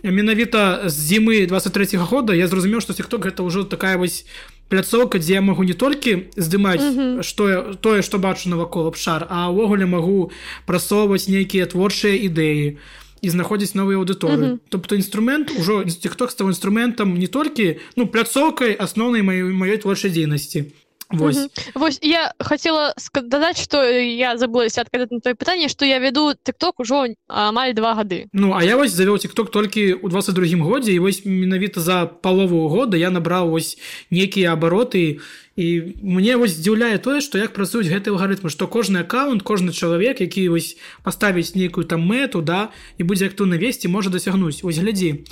менавіта 0.02 0.88
з 0.88 0.94
зімы 0.94 1.46
23 1.46 1.98
-го 1.98 2.06
года 2.06 2.34
я 2.34 2.46
зразумеў 2.46 2.80
што 2.80 2.92
тикток 2.92 3.26
гэта 3.26 3.42
ўжо 3.42 3.64
такая 3.64 3.96
вось 3.96 4.26
пляцоўка 4.68 5.18
дзе 5.18 5.34
я 5.38 5.42
магу 5.42 5.62
не 5.62 5.74
толькі 5.74 6.26
здымаць 6.36 6.82
Мгм. 6.82 7.22
што 7.22 7.74
тое 7.80 8.02
што 8.02 8.18
бачу 8.18 8.48
навакол 8.50 8.86
абшар 8.90 9.26
а 9.30 9.50
ўвогуле 9.50 9.86
магу 9.86 10.30
прасоўваць 10.66 11.28
нейкія 11.28 11.66
творчыя 11.66 12.14
ідэі 12.26 12.76
і 13.22 13.28
знаходзіць 13.32 13.74
новыя 13.78 13.96
аўдыторыі 14.02 14.58
Мгм. 14.58 14.60
тобто 14.68 14.94
інструмент 14.96 15.50
ужо 15.58 15.84
тикток 15.84 16.30
стаў 16.30 16.48
інструментам 16.50 17.14
не 17.18 17.26
толькі 17.26 17.78
ну 17.96 18.06
пляцоўкай 18.06 18.74
асноўнай 18.74 19.22
маёй 19.22 19.52
маёй 19.54 19.78
творчай 19.78 20.10
дзейнасці 20.10 20.72
Вось. 21.10 21.36
Мгм. 21.36 21.48
Вось 21.74 21.98
я 22.02 22.32
хацела 22.40 22.94
ска- 22.98 23.22
дадаць 23.22 23.62
што 23.62 23.82
я 23.86 24.36
забылася 24.36 24.82
адказаць 24.82 25.10
на 25.10 25.20
твоё 25.20 25.34
пытанне 25.38 25.68
што 25.68 25.84
я 25.84 25.98
вяду 25.98 26.34
тыкток 26.34 26.80
ужо 26.82 27.06
амаль 27.28 27.74
два 27.74 27.94
гады 27.94 28.26
Ну 28.32 28.54
а 28.54 28.64
я 28.64 28.76
вось 28.76 28.90
завёў 28.90 29.18
тикток 29.18 29.50
толькі 29.50 29.94
ў 30.02 30.08
22 30.10 30.58
годзе 30.64 30.92
і 30.92 30.98
вось 30.98 31.22
менавіта 31.24 31.80
за 31.80 32.06
палову 32.06 32.68
года 32.68 32.96
я 32.96 33.10
набраў 33.10 33.50
вось 33.50 33.78
нейкія 34.10 34.52
абароты 34.52 35.20
і 35.56 35.66
мне 36.02 36.36
вось 36.36 36.58
здзіўляе 36.58 36.98
тое 36.98 37.20
што 37.22 37.38
як 37.38 37.54
працуюць 37.54 37.86
гэтыя 37.88 38.12
алгарытмы 38.12 38.50
што 38.50 38.66
кожны 38.66 39.06
аккаунт 39.06 39.42
кожны 39.46 39.72
чалавек 39.72 40.20
які 40.20 40.48
вось 40.50 40.76
паставіць 41.06 41.54
нейкую 41.54 41.86
там 41.86 42.02
мэту 42.02 42.42
да 42.42 42.68
і 42.98 43.06
будзе 43.06 43.30
актыўна 43.30 43.56
весці 43.56 43.88
можа 43.88 44.10
дасягнуць. 44.10 44.60
Ось 44.66 44.76
глядзі 44.78 45.24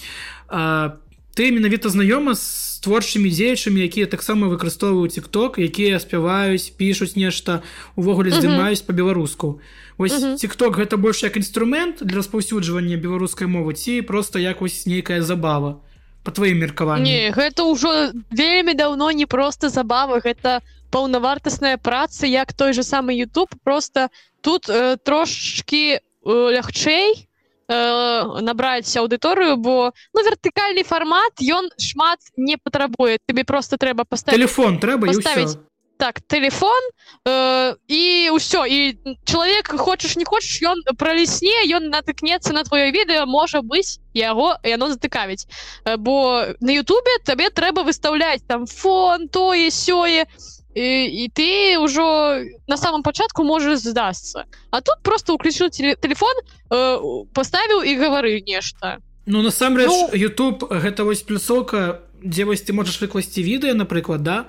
а, 0.48 0.96
ты 1.34 1.50
менавіта 1.50 1.88
знаёма 1.88 2.34
з 2.34 2.78
творчымі 2.84 3.30
дзеячамі 3.30 3.80
якія 3.80 4.06
таксама 4.06 4.46
выкарыстоўваюць 4.48 5.14
тикток 5.16 5.58
якія 5.58 5.98
спяваюць 6.00 6.70
пішуць 6.78 7.16
нешта 7.16 7.62
увогуле 7.96 8.30
Мгм. 8.30 8.38
здымаюць 8.40 8.84
по-беларуску 8.86 9.60
Вось 9.98 10.14
Мгм. 10.22 10.36
тикток 10.36 10.78
гэта 10.78 10.96
больш 10.96 11.22
як 11.22 11.36
інструмент 11.36 12.02
для 12.02 12.16
распаўсюджвання 12.22 12.96
беларускай 12.96 13.48
мовы 13.48 13.74
ці 13.74 14.02
просто 14.02 14.38
як 14.38 14.60
вось 14.60 14.86
нейкая 14.86 15.22
забава 15.22 15.80
по 16.22 16.30
тваім 16.30 16.58
меркаванні 16.58 17.32
гэта 17.36 17.64
ўжо 17.64 18.12
вельмі 18.30 18.74
даўно 18.74 19.10
не 19.12 19.26
проста 19.26 19.68
забава 19.68 20.20
гэта 20.20 20.60
паўнавартасная 20.90 21.76
праца 21.78 22.26
як 22.26 22.52
той 22.52 22.72
же 22.72 22.82
самы 22.82 23.14
YouTube 23.18 23.50
просто 23.64 24.08
тут 24.40 24.68
э, 24.68 24.96
трошки 25.02 25.98
э, 25.98 26.00
лягчэй 26.26 27.28
э, 27.68 28.40
набраць 28.40 28.96
аўдыторыю 28.96 29.56
бо 29.56 29.92
ну 30.14 30.24
вертыкальны 30.24 30.84
фармат 30.84 31.40
ён 31.40 31.70
шмат 31.78 32.20
не 32.36 32.56
патрабуе 32.56 33.18
тебе 33.26 33.44
просто 33.44 33.76
трэба 33.76 34.04
поставить 34.04 34.38
телефон 34.38 34.78
трэба 34.78 35.08
ўсё 35.08 35.60
так 35.96 36.20
телефон 36.26 36.82
э, 37.24 37.74
і 37.88 38.30
ўсё 38.34 38.66
і 38.66 38.98
чалавек 39.24 39.70
хочаш 39.78 40.16
не 40.16 40.24
хочаш 40.24 40.62
ён 40.62 40.82
пралісне 40.98 41.70
ён 41.70 41.88
натыкнецца 41.88 42.52
на 42.52 42.64
твоё 42.64 42.90
відэо 42.90 43.26
можа 43.26 43.62
быць 43.62 44.02
яго 44.12 44.58
яно 44.64 44.90
затыкавіць 44.90 45.46
Э, 45.84 45.96
бо 45.96 46.44
на 46.60 46.72
Ютубе 46.72 47.18
табе 47.24 47.50
трэба 47.50 47.82
выстаўляць 47.84 48.42
там 48.46 48.66
фон 48.66 49.28
тое 49.28 49.70
сёе 49.70 50.26
і, 50.74 51.06
і 51.06 51.30
ты 51.30 51.78
ўжо 51.78 52.42
на 52.68 52.76
самом 52.76 53.02
пачатку 53.02 53.44
можаш 53.44 53.78
здасться 53.78 54.44
А 54.70 54.80
тут 54.80 55.02
просто 55.02 55.34
уключыў 55.34 55.70
теле- 55.70 55.96
телефон 55.96 56.34
э, 56.70 57.24
поставіў 57.32 57.82
і 57.86 57.92
гавары 57.98 58.42
нешта 58.46 58.98
Ну 59.26 59.42
насамрэч 59.42 59.86
Ну- 59.88 60.10
YouTube 60.12 60.68
гэта 60.68 61.04
вось 61.04 61.22
пляцоўка 61.22 62.00
дзе 62.24 62.44
вось 62.44 62.62
ты 62.62 62.72
можаш 62.72 63.00
выкласці 63.00 63.40
відэа 63.42 63.74
напрыклад 63.74 64.22
да? 64.22 64.44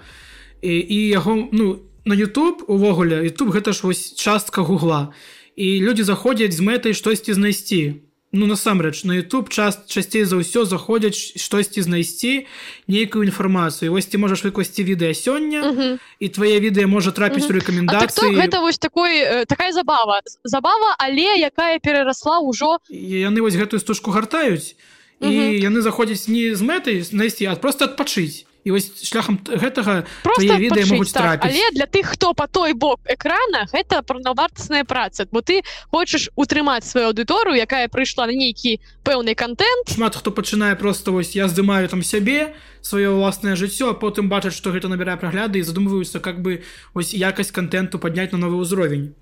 І, 0.61 0.73
і 0.79 1.07
яго 1.07 1.49
ну 1.51 1.79
на 2.05 2.15
YouTube 2.15 2.65
увогуле 2.67 3.21
YouTube 3.23 3.51
гэта 3.51 3.73
ж 3.73 3.79
вось 3.83 4.13
частка 4.13 4.61
гугла. 4.61 5.13
І 5.55 5.79
людзі 5.81 6.03
заходзяць 6.03 6.53
з 6.53 6.59
мэтай 6.61 6.93
штосьці 6.93 7.33
знайсці 7.33 8.01
Ну 8.35 8.47
насамрэч 8.51 9.03
на 9.07 9.13
YouTube 9.15 9.47
час 9.47 9.79
часцей 9.87 10.27
за 10.27 10.35
ўсё 10.35 10.67
заходзяць 10.67 11.39
штосьці 11.39 11.79
знайсці 11.87 12.47
нейкую 12.91 13.23
інфармацыю 13.23 13.95
вось 13.95 14.11
ты 14.11 14.19
можаш 14.19 14.43
выкласці 14.43 14.83
відэа 14.83 15.15
сёння 15.15 15.63
Мгм. 15.71 15.99
і 16.19 16.27
твае 16.35 16.59
відэа 16.59 16.83
можа 16.83 17.15
трапіць 17.15 17.47
Мгм. 17.47 17.55
у 17.55 17.55
А 17.55 17.63
так 17.63 17.63
рэкамендацыі 17.63 18.35
гэта 18.35 18.59
вось 18.59 18.77
такой 18.77 19.23
э, 19.23 19.45
такая 19.47 19.71
забава 19.71 20.19
забава 20.43 20.95
але 20.99 21.39
якая 21.39 21.79
перарасла 21.79 22.43
ўжо 22.43 22.83
яны 22.91 23.39
вось 23.39 23.55
гэтую 23.55 23.79
стужку 23.79 24.11
гартаюць 24.11 24.75
і 25.23 25.31
Мгм. 25.31 25.55
яны 25.71 25.79
заходзяць 25.79 26.27
не 26.27 26.51
з 26.55 26.61
мэтай 26.61 27.01
знайсці 27.07 27.47
а 27.47 27.55
просто 27.55 27.85
адпачыць 27.87 28.43
і 28.65 28.73
вось 28.73 28.89
шляхам 29.05 29.37
гэтага 29.45 30.03
Твае 30.25 30.57
відэа 30.57 30.89
могуць 30.89 31.13
так. 31.13 31.39
трапіць. 31.39 31.53
але 31.53 31.63
для 31.71 31.85
тых 31.85 32.17
хто 32.17 32.33
по 32.33 32.49
той 32.49 32.73
бок 32.73 32.99
экрана 33.05 33.69
гэта 33.69 34.01
паўнавартасная 34.01 34.83
праца 34.83 35.29
бо 35.31 35.45
ты 35.45 35.61
хочаш 35.93 36.33
утрымаць 36.35 36.83
сваю 36.83 37.13
аўдыторыю 37.13 37.53
якая 37.61 37.87
прыйшла 37.87 38.25
на 38.25 38.33
нейкі 38.33 38.81
пэўны 39.05 39.37
контент 39.37 39.93
шмат 39.93 40.17
хто 40.17 40.33
пачынае 40.33 40.75
просто 40.75 41.13
вось 41.13 41.37
я 41.37 41.47
здымаю 41.47 41.85
там 41.87 42.01
сябе 42.01 42.57
сваё 42.81 43.13
ўласнае 43.21 43.53
жыццё 43.53 43.93
потым 43.93 44.33
бачаць 44.33 44.57
што 44.57 44.73
гэта 44.73 44.89
набірае 44.89 45.21
прагляды 45.21 45.61
і 45.61 45.65
задумваюцца 45.65 46.17
как 46.19 46.41
бы 46.41 46.65
вось 46.97 47.13
якасць 47.13 47.53
контенту 47.53 48.01
падняць 48.01 48.33
на 48.33 48.41
новы 48.41 48.65
ўзровень 48.65 49.13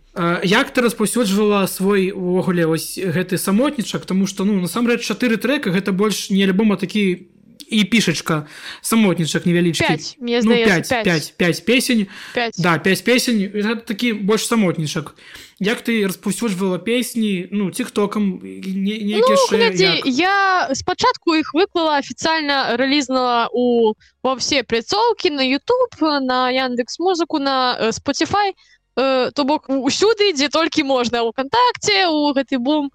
як 0.43 0.71
ты 0.71 0.81
распаўсюджвала 0.81 1.67
свой 1.67 2.15
увогуле 2.15 2.63
вось 2.65 2.95
гэты 2.95 3.37
самотнічак 3.37 4.05
тому 4.05 4.23
что 4.27 4.45
ну 4.45 4.61
насамрэч 4.61 5.03
чатыры 5.03 5.35
трека 5.35 5.71
гэта 5.73 5.91
больш 5.91 6.29
не 6.29 6.47
альбома 6.47 6.77
такі 6.77 7.32
і 7.73 7.83
пішачка 7.83 8.45
самотнічак 8.81 9.45
невялічкі 9.45 9.87
5 9.87 10.17
мне 10.21 10.41
ну, 10.43 10.53
здаецца 10.53 11.03
5, 11.03 11.33
5, 11.37 11.37
5 11.37 11.65
песень 11.65 12.07
5 12.33 12.61
да 12.61 12.77
5 12.77 13.03
песень 13.03 13.49
гэта 13.49 13.81
такі 13.81 14.13
больш 14.13 14.45
самотнічак 14.45 15.15
як 15.59 15.81
ты 15.81 16.05
распаўсюджвала 16.05 16.77
песні 16.77 17.47
ну 17.51 17.71
тиктокам 17.71 18.39
не, 18.43 19.21
Ну, 19.23 19.57
глядзі, 19.57 20.01
я 20.05 20.69
спачатку 20.73 21.35
іх 21.35 21.53
выклала 21.53 21.97
офіцыйна 21.97 22.77
рэлізнала 22.77 23.49
у 23.53 23.93
во 24.23 24.35
все 24.35 24.63
пляцоўкі 24.63 25.29
на 25.31 25.43
YouTube 25.43 25.97
на 26.21 26.51
Яндекс 26.51 26.99
музыку 26.99 27.39
на 27.39 27.77
э, 27.79 27.91
Spotify. 27.91 28.53
Э, 28.95 29.31
то 29.33 29.43
бок 29.43 29.69
усюды 29.69 30.33
дзе 30.33 30.49
толькі 30.49 30.83
можна 30.83 31.23
у 31.23 31.31
кантакце 31.31 32.07
у 32.07 32.33
гэты 32.33 32.59
бум 32.59 32.91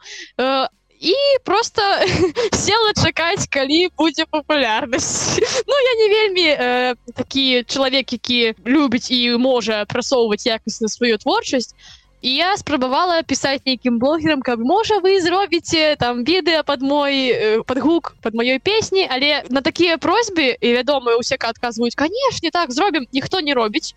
і 1.00 1.14
просто 1.44 1.82
села 2.52 2.92
чакаць 2.94 3.46
калі 3.50 3.88
будзе 3.98 4.26
папулярнасць 4.30 5.38
Ну 5.68 5.74
я 5.84 5.94
не 6.02 6.08
вельмі 6.14 6.46
э, 6.48 6.94
такі 7.14 7.64
чалавек 7.64 8.12
які 8.12 8.54
любіць 8.66 9.10
і 9.10 9.36
можа 9.38 9.84
прасоўваць 9.84 10.46
якасна 10.46 10.88
сваю 10.88 11.18
творчасць 11.18 11.74
і 12.22 12.34
я 12.34 12.56
спрабавала 12.56 13.22
пісаць 13.22 13.62
нейкім 13.66 13.98
блогерам 13.98 14.42
каб 14.42 14.60
можа 14.60 14.98
вы 15.04 15.20
зробіце 15.20 15.96
там 15.98 16.24
відэа 16.24 16.62
под 16.62 16.82
мой 16.82 17.30
э, 17.30 17.62
под 17.64 18.34
маёй 18.34 18.58
песні 18.58 19.06
але 19.10 19.42
на 19.50 19.60
такія 19.60 19.98
просьбы 19.98 20.56
і 20.60 20.68
вядома 20.74 21.16
усе 21.16 21.36
адказваюць 21.38 21.94
канешне 21.94 22.50
так 22.52 22.72
зробім 22.72 23.06
ніхто 23.12 23.40
не 23.40 23.54
робіць 23.54 23.94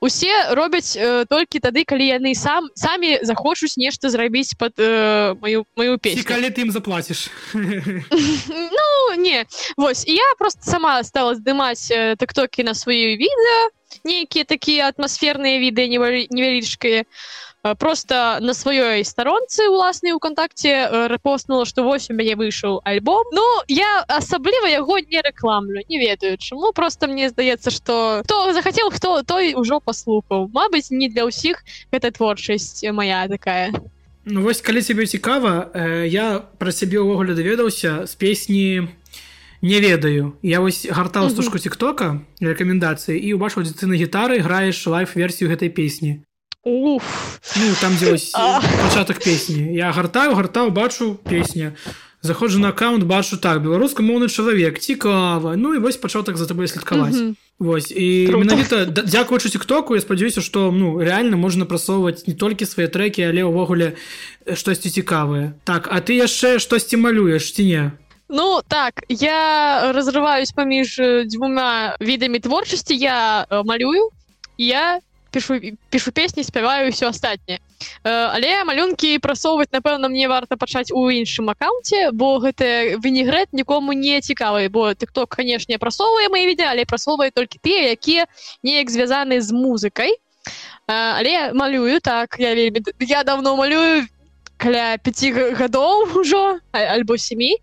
усе 0.00 0.54
робяць 0.54 0.96
э, 0.96 1.24
толькі 1.28 1.58
тады 1.58 1.84
калі 1.84 2.06
яны 2.06 2.34
сам 2.34 2.68
самі 2.74 3.18
захочуць 3.22 3.76
нешта 3.76 4.10
зрабіць 4.10 4.54
под 4.54 4.72
э, 4.78 5.34
мою 5.42 5.66
мою 5.76 5.98
песню 5.98 6.24
калі 6.24 6.50
ты 6.50 6.62
ім 6.62 6.70
заплаціш 6.70 7.30
ну 8.48 8.86
не. 9.16 9.44
Вось 9.76 10.06
і 10.06 10.14
я 10.14 10.34
просто 10.38 10.60
сама 10.62 11.02
стала 11.04 11.34
здымаць 11.34 11.90
э, 11.90 12.16
тыктокі 12.16 12.64
на 12.64 12.74
свае 12.74 13.16
відэа 13.16 13.70
нейкія 14.04 14.44
такія 14.44 14.88
атмасферныя 14.88 15.58
невялі- 15.58 16.28
невялічкія 16.30 17.04
просто 17.74 18.38
на 18.40 18.52
сваёй 18.54 19.02
старонцы 19.02 19.68
уласнай 19.68 20.12
укантакце 20.12 20.70
э, 20.70 21.08
рэпостнула 21.08 21.64
што 21.66 21.82
вось 21.82 22.10
у 22.10 22.14
мяне 22.14 22.36
выйшаў 22.36 22.80
альбом 22.84 23.24
Ну 23.32 23.42
я 23.68 24.04
асабліва 24.06 24.70
яго 24.70 24.98
не 25.00 25.20
рэкламлю 25.20 25.82
не 25.88 25.98
ведаю 25.98 26.36
чаму 26.38 26.72
просто 26.72 27.08
мне 27.08 27.28
здаецца 27.28 27.70
што 27.70 28.22
хто 28.24 28.52
захацеў 28.52 28.90
хто 28.90 29.22
той 29.22 29.54
ужо 29.54 29.80
паслухаў 29.80 30.48
Мабыць 30.52 30.90
не 30.90 31.08
для 31.08 31.26
ўсіх 31.26 31.64
гэта 31.92 32.10
творчасць 32.10 32.84
моя 32.92 33.26
такая. 33.28 33.72
Ну 34.24 34.42
вось 34.42 34.60
калі 34.60 34.82
цябе 34.82 35.06
цікава 35.06 35.70
э, 35.74 36.06
я 36.06 36.42
пра 36.58 36.70
сябе 36.70 37.02
ўвогуле 37.02 37.34
даведаўся 37.34 38.06
з 38.06 38.14
песні 38.14 38.88
не 39.66 39.80
ведаю. 39.80 40.38
Я 40.42 40.60
вось 40.60 40.86
гартаў 40.86 41.30
стужку 41.30 41.58
тиктока 41.58 42.22
рэкамендацыі 42.40 43.18
і 43.18 43.34
убачыў 43.34 43.66
дзе 43.66 43.74
ты 43.74 43.90
на 43.90 43.98
гітары 43.98 44.38
граеш 44.38 44.86
лайф 44.86 45.18
версію 45.18 45.50
гэтай 45.50 45.68
песні. 45.68 46.22
Уф. 46.62 47.38
Ну 47.56 47.74
там 47.80 47.94
дзе 47.98 48.14
пачатак 48.32 49.18
песні. 49.22 49.74
Я 49.74 49.92
гартаю 49.92 50.34
гартаў 50.34 50.70
бачу 50.70 51.18
песня. 51.26 51.74
Заходжу 52.22 52.58
на 52.58 52.68
аккаунт 52.68 53.04
бачу 53.04 53.36
так 53.36 53.62
беларускамоўны 53.62 54.28
чалавек 54.28 54.78
цікава. 54.78 55.56
Ну 55.56 55.74
і 55.74 55.78
вось 55.78 55.96
пачаў 55.96 56.22
так 56.22 56.36
за 56.36 56.46
табой 56.46 56.68
слідкаваць. 56.68 57.14
Мгм. 57.14 57.36
Вось 57.58 57.90
і 57.90 58.26
Круто. 58.26 58.44
менавіта 58.44 58.84
дзякуючы 58.86 59.50
тиктоку 59.50 59.94
я 59.94 60.00
спадзяюся 60.00 60.40
што 60.40 60.72
ну 60.72 61.00
реально 61.00 61.36
можна 61.36 61.64
прасоўваць 61.64 62.26
не 62.26 62.34
толькі 62.34 62.66
свае 62.66 62.88
трекі 62.88 63.22
але 63.22 63.46
ўвогуле 63.46 63.94
штосьці 64.46 64.90
цікавае. 64.90 65.54
Так 65.64 65.88
а 65.90 66.02
ты 66.02 66.18
яшчэ 66.18 66.58
штосьці 66.58 66.96
малюеш 66.96 67.52
ці 67.52 67.64
не 67.64 67.82
Ну 68.28 68.60
так 68.68 69.04
я 69.08 69.92
разрываюсь 69.92 70.50
паміж 70.52 70.98
э, 70.98 71.24
дзвюма 71.24 71.96
відамі 72.00 72.38
творчасці 72.38 72.94
я 72.94 73.46
э, 73.50 73.62
малюю 73.64 74.10
я 74.58 74.98
пішу 75.30 75.60
пішу 75.90 76.12
песні 76.12 76.42
спяваю 76.42 76.90
ўсё 76.90 77.14
астатняе 77.14 77.62
але 78.02 78.64
малюнкі 78.64 79.22
прасоўваць 79.22 79.70
напэўна 79.70 80.10
мне 80.10 80.26
варта 80.26 80.56
пачаць 80.56 80.90
у 80.90 81.06
іншым 81.06 81.54
аккаунце 81.54 82.10
бо 82.10 82.42
гэты 82.42 82.98
вінегрэт 82.98 83.54
нікому 83.54 83.94
не 83.94 84.18
цікавы 84.18 84.66
бо 84.74 84.90
ты 84.98 85.06
хто 85.06 85.26
канешне 85.30 85.78
прасоўвае 85.78 86.26
мои 86.26 86.50
відео 86.50 86.66
але 86.74 86.82
прасоўвае 86.82 87.30
толькі 87.30 87.62
тыя 87.62 87.94
якія 87.94 88.26
неяк 88.66 88.90
звязаны 88.90 89.38
з 89.38 89.54
музыкай 89.54 90.18
але 90.90 91.54
малюю 91.54 92.00
так 92.00 92.42
я 92.42 92.58
вельмі 92.58 92.82
я 92.98 93.22
давно 93.22 93.54
малюю 93.54 94.08
каля 94.56 94.98
5 94.98 95.54
гадоў 95.62 96.10
ужо 96.20 96.58
альбо 96.72 97.18
семі 97.18 97.54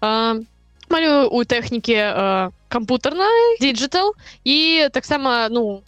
малюю 0.00 1.28
у 1.30 1.44
тэхнікі 1.44 1.96
кампутарнай 2.68 3.58
диджитал 3.60 4.14
і 4.44 4.88
таксама 4.92 5.48
ну 5.50 5.82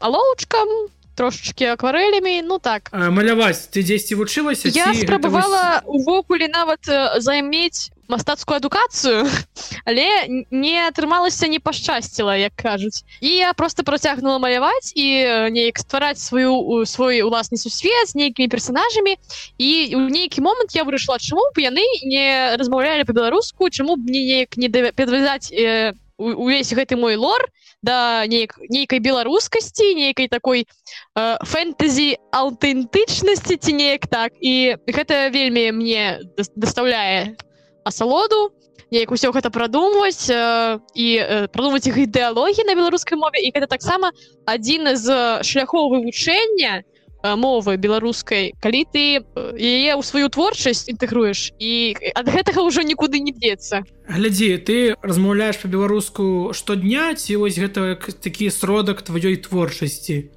алоўчкам 0.00 0.68
трошечки 1.14 1.64
акварэлямі 1.64 2.42
ну 2.42 2.58
так. 2.58 2.88
Маляваць 2.92 3.68
ты 3.68 3.84
дзесьці 3.84 4.16
вучылася 4.16 4.68
я 4.72 4.94
спрабавала 4.94 5.82
увогуле 5.84 6.48
нават 6.48 6.88
займець 7.20 7.92
мастацкую 8.12 8.60
адукацыю 8.60 9.24
але 9.88 10.06
не 10.50 10.76
атрымалася 10.84 11.48
не 11.48 11.58
пашчасціла 11.58 12.36
як 12.36 12.52
кажуць. 12.56 13.04
І 13.20 13.28
я 13.40 13.52
просто 13.52 13.82
працягнула 13.82 14.38
маляваць 14.38 14.92
і 14.94 15.06
неяк 15.52 15.80
ствараць 15.80 16.20
сваю 16.20 16.84
свой 16.86 17.22
уласны 17.22 17.56
сусвет 17.56 18.12
з 18.12 18.14
нейкімі 18.14 18.48
персонажамі 18.48 19.16
і 19.58 19.70
у 19.96 20.06
нейкі 20.08 20.44
момант 20.44 20.76
я 20.76 20.84
вырашла 20.84 21.18
чаму 21.18 21.48
б 21.54 21.64
яны 21.64 21.84
не 22.04 22.56
размаўлялі 22.56 23.04
по-беларуску 23.08 23.70
чаму 23.70 23.96
б 23.96 24.08
мне 24.08 24.22
неяк 24.22 24.56
не 24.56 24.68
падвязаць 24.68 25.52
э, 25.52 25.92
увесь 26.18 26.72
гэты 26.72 26.96
мой 26.96 27.16
лор 27.16 27.48
да 27.82 28.24
неяк 28.26 28.56
нейкай 28.70 29.02
беларускасці 29.02 29.94
нейкай 29.98 30.28
такой 30.28 30.64
э, 30.64 31.36
фэнтэзі 31.42 32.16
аўтэнтычнасці 32.32 33.58
ці 33.58 33.72
неяк 33.72 34.06
так. 34.06 34.32
І 34.40 34.78
гэта 34.86 35.28
вельмі 35.34 35.72
мне 35.72 36.20
даставляе 36.56 37.36
асалоду 37.84 38.52
неяк 38.92 39.10
усё 39.10 39.32
гэта 39.32 39.48
прадумваць 39.50 40.28
э, 40.28 40.78
і 40.94 41.06
э, 41.16 41.48
прадумваць 41.48 41.88
іх 41.88 41.96
ідэалогіі 41.96 42.68
на 42.68 42.74
беларускай 42.76 43.16
мове. 43.16 43.40
І 43.40 43.52
гэта 43.52 43.66
таксама 43.66 44.12
адзін 44.44 44.96
з 44.96 45.40
шляхоў 45.42 45.96
вывучэння 45.96 46.84
мовы 47.22 47.76
беларускай 47.78 48.52
калі 48.58 48.82
ты 48.90 49.22
яе 49.54 49.94
ў 49.94 50.02
сваю 50.02 50.26
творчасць 50.26 50.90
інтэгруеш 50.90 51.54
і 51.54 51.94
ад 52.18 52.26
гэтага 52.26 52.66
ўжо 52.66 52.82
нікуды 52.82 53.22
не 53.22 53.30
б'ецца 53.30 53.86
глядзі 54.10 54.58
ты 54.66 54.98
размаўляеш 55.06 55.62
по-беларуску 55.62 56.50
штодня 56.50 57.14
ці 57.14 57.38
вось 57.38 57.62
гэта 57.62 57.94
такі 58.18 58.50
сродак 58.50 59.06
тваёй 59.06 59.38
творчасці? 59.38 60.34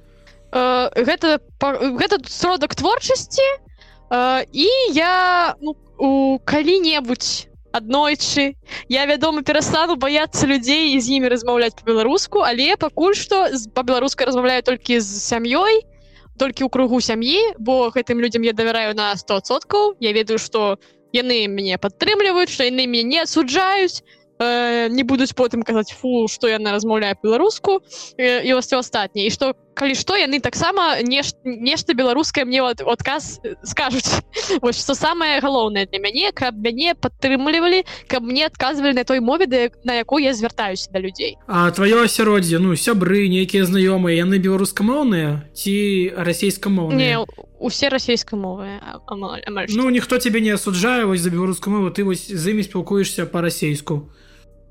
Э, 0.54 0.88
гэта 0.94 1.42
гэта 1.58 2.22
сродак 2.30 2.78
творчасці 2.78 3.42
э, 3.42 4.46
і 4.52 4.68
я 4.94 5.56
ну, 5.60 5.74
у 5.98 6.38
калі-небудзь 6.44 7.48
аднойчы 7.72 8.56
я 8.88 9.04
вядома 9.06 9.42
перастану 9.42 9.96
баяцца 9.96 10.46
людзей 10.46 10.96
і 10.96 11.00
з 11.00 11.20
імі 11.20 11.28
размаўляць 11.32 11.76
по-беларуску 11.76 12.40
але 12.40 12.76
пакуль 12.80 13.16
што 13.16 13.48
па-беларускай 13.76 14.28
размаўляю 14.28 14.62
толькі 14.64 15.00
з 15.00 15.08
сям'ёй 15.20 15.84
толькі 16.40 16.64
ў 16.64 16.70
кругу 16.72 17.00
сям'і 17.00 17.56
бо 17.58 17.92
гэтым 17.92 18.20
людзям 18.20 18.44
я 18.48 18.52
давяраю 18.56 18.96
на 18.96 19.12
100соткаў 19.12 19.96
я 20.00 20.12
ведаю 20.16 20.40
што 20.40 20.76
яны 21.12 21.44
мяне 21.52 21.76
падтрымліваюць 21.76 22.52
што 22.52 22.64
яны 22.64 22.88
мяне 22.88 23.16
не 23.16 23.20
асуджаюць 23.24 24.00
э, 24.38 24.88
не 24.88 25.02
будуць 25.02 25.32
потым 25.34 25.62
казаць 25.62 25.92
фу 25.92 26.28
што 26.28 26.48
яна 26.48 26.72
размаўляе 26.76 27.16
беларуску 27.22 27.80
э, 28.16 28.44
і 28.44 28.56
ўсё 28.60 28.80
астатняе. 28.80 29.28
І 29.28 29.32
што 29.32 29.52
калі 29.76 29.94
што 29.94 30.16
яны 30.16 30.40
таксама 30.40 31.04
неш, 31.04 31.36
нешта 31.44 31.92
беларускае 31.92 32.48
мне 32.48 32.64
от, 32.64 32.80
адказ 32.80 33.38
скажуць. 33.62 34.24
Вось 34.64 34.80
што 34.80 34.96
самае 34.96 35.38
галоўнае 35.44 35.84
для 35.86 36.00
мяне 36.00 36.32
каб 36.32 36.56
мяне 36.56 36.96
падтрымлівалі 36.96 37.84
каб 38.08 38.24
мне 38.24 38.48
адказвалі 38.48 38.96
на 38.96 39.04
той 39.04 39.20
мове 39.20 39.46
да, 39.46 39.68
на 39.84 40.00
якой 40.00 40.24
я 40.24 40.32
звяртаюся 40.32 40.88
да 40.92 40.98
людзей. 40.98 41.36
А 41.46 41.68
тваё 41.70 42.08
асяроддзе 42.08 42.58
ну 42.58 42.72
сябры 42.74 43.28
нейкія 43.28 43.68
знаёмыя 43.68 44.16
яны 44.16 44.40
беларускамоўныя 44.40 45.52
ці 45.52 45.76
расійскамоўныя? 46.16 47.28
Усе 47.60 47.88
расійскамовыя 47.88 48.80
Ну 49.76 49.90
ніхто 49.90 50.18
цябе 50.18 50.40
не 50.40 50.56
асуджае 50.56 51.04
вось 51.04 51.20
за 51.20 51.30
беларускую 51.30 51.76
мову 51.76 51.90
ты 51.92 52.04
вось 52.04 52.28
з 52.28 52.44
імі 52.52 52.64
спілкуешся 52.64 53.26
па-расейску 53.26 54.08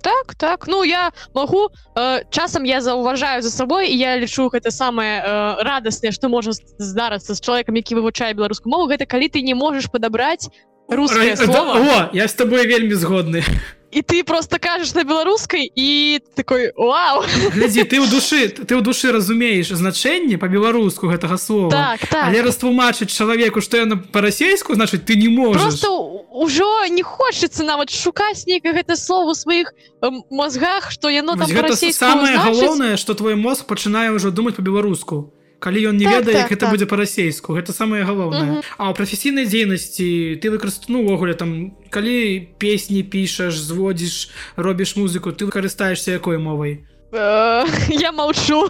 так 0.06 0.36
так. 0.38 0.68
Ну 0.68 0.84
я 0.84 1.12
могу 1.34 1.70
э, 1.96 2.22
часам 2.30 2.63
я 2.63 2.82
заўважаю 2.82 3.41
за 3.41 3.50
сабой 3.50 3.89
і 3.89 3.98
я 3.98 4.18
лічу 4.22 4.54
гэта 4.54 4.70
самае 4.70 5.26
э, 5.26 5.63
радаснае 5.65 6.13
што 6.13 6.30
можа 6.30 6.54
здарацца 6.54 7.34
з 7.34 7.41
чалавекам 7.41 7.76
які 7.76 7.98
вывучае 7.98 8.38
беларускую 8.38 8.70
мову. 8.70 8.86
Гэта 8.94 9.10
калі 9.10 9.34
ты 9.34 9.41
не 9.41 9.58
можаш 9.58 9.89
падабраць 9.89 10.54
русское 10.88 11.36
слово 11.36 11.82
О, 11.82 12.10
я 12.13 12.28
с 12.28 12.34
тобой 12.34 12.68
вельмі 12.68 12.94
згодны 12.94 13.41
і 13.96 14.02
ты 14.02 14.24
просто 14.24 14.60
кажаш 14.60 14.94
на 14.94 15.04
беларускай 15.04 15.72
і 15.76 16.20
такой 16.36 16.72
Вау! 16.76 17.24
Глядзі 17.56 17.88
ты 17.88 18.04
ў 18.04 18.12
душы 18.12 18.52
ты 18.52 18.76
ў 18.76 18.84
душы 18.84 19.15
разумееш 19.15 19.72
значэнне 19.72 20.36
по-беларуску 20.36 21.08
гэтага 21.08 21.39
слова. 21.39 21.72
Так, 21.72 22.04
так. 22.04 22.28
але 22.28 22.44
растлумачыць 22.44 23.08
чалавеку 23.08 23.63
што 23.63 23.80
яна 23.80 23.96
па-расейску 23.96 24.76
значыць 24.76 25.08
ты 25.08 25.15
не 25.15 25.32
можаш 25.32 25.80
ўжо 26.36 26.88
не 26.91 27.04
хочацца 27.04 27.63
нават 27.63 27.89
шукаць 27.89 28.43
нейка 28.48 28.76
гэта 28.76 29.00
слово 29.00 29.34
сваіх 29.34 29.71
мозгах 30.30 30.91
што 30.91 31.08
яно 31.08 31.39
там 31.39 31.48
самае 31.48 32.36
галоўнае 32.36 32.98
што 33.00 33.15
твой 33.15 33.39
мозг 33.39 33.65
пачынае 33.71 34.12
ўжо 34.12 34.36
думаць 34.36 34.60
по-беларуску 34.60 35.32
калі 35.60 35.80
ён 35.89 35.98
не 35.98 36.06
так, 36.06 36.13
ведае 36.19 36.36
так, 36.43 36.52
гэта 36.52 36.67
так. 36.67 36.71
будзе 36.76 36.86
па-расейску 36.86 37.56
гэта 37.56 37.74
самае 37.74 38.04
галоўнае. 38.04 38.60
Uh 38.60 38.60
-huh. 38.60 38.63
а 38.78 38.91
ў 38.91 38.95
прафесійнай 38.95 39.45
дзейнасці 39.48 40.39
ты 40.43 40.45
выкарыстану 40.52 41.08
увогуле 41.08 41.34
там 41.34 41.71
калі 41.89 42.48
песні 42.60 43.04
пішаш 43.04 43.56
зводзіш 43.56 44.30
робіш 44.56 44.95
музыку 44.95 45.32
ты 45.32 45.45
выкарыстаешься 45.48 46.12
якой 46.12 46.38
мовай? 46.38 46.84
Uh, 47.12 47.63
я 48.02 48.12
молчу 48.12 48.69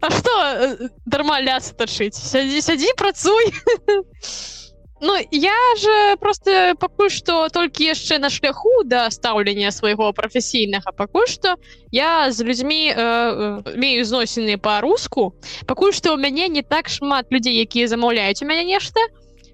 А 0.00 0.10
что 0.10 0.90
дарма 1.06 1.40
лясы 1.40 1.74
тачыць? 1.78 2.18
Сядзі 2.18 2.60
сядзі 2.60 2.90
працуй 2.98 3.54
Ну 5.04 5.16
я 5.32 5.76
же 5.76 6.16
просто 6.16 6.74
пакуль 6.78 7.10
што 7.10 7.48
толькі 7.50 7.90
яшчэ 7.90 8.20
на 8.22 8.30
шляху 8.30 8.86
да 8.86 9.10
стаўлення 9.10 9.72
свайго 9.74 10.12
прафесійнага 10.14 10.94
пакуль 10.94 11.26
што 11.26 11.56
я 11.90 12.30
з 12.30 12.46
людзьмі 12.46 12.94
э, 12.94 13.74
мею 13.74 14.04
зносіны 14.06 14.62
па-руску 14.62 15.34
пакуль 15.66 15.90
што 15.90 16.14
ў 16.14 16.22
мяне 16.22 16.46
не 16.46 16.62
так 16.62 16.86
шмат 16.86 17.34
людзей 17.34 17.58
якія 17.66 17.90
замаўляюць 17.90 18.46
у 18.46 18.46
мяне 18.46 18.62
нешта 18.70 19.02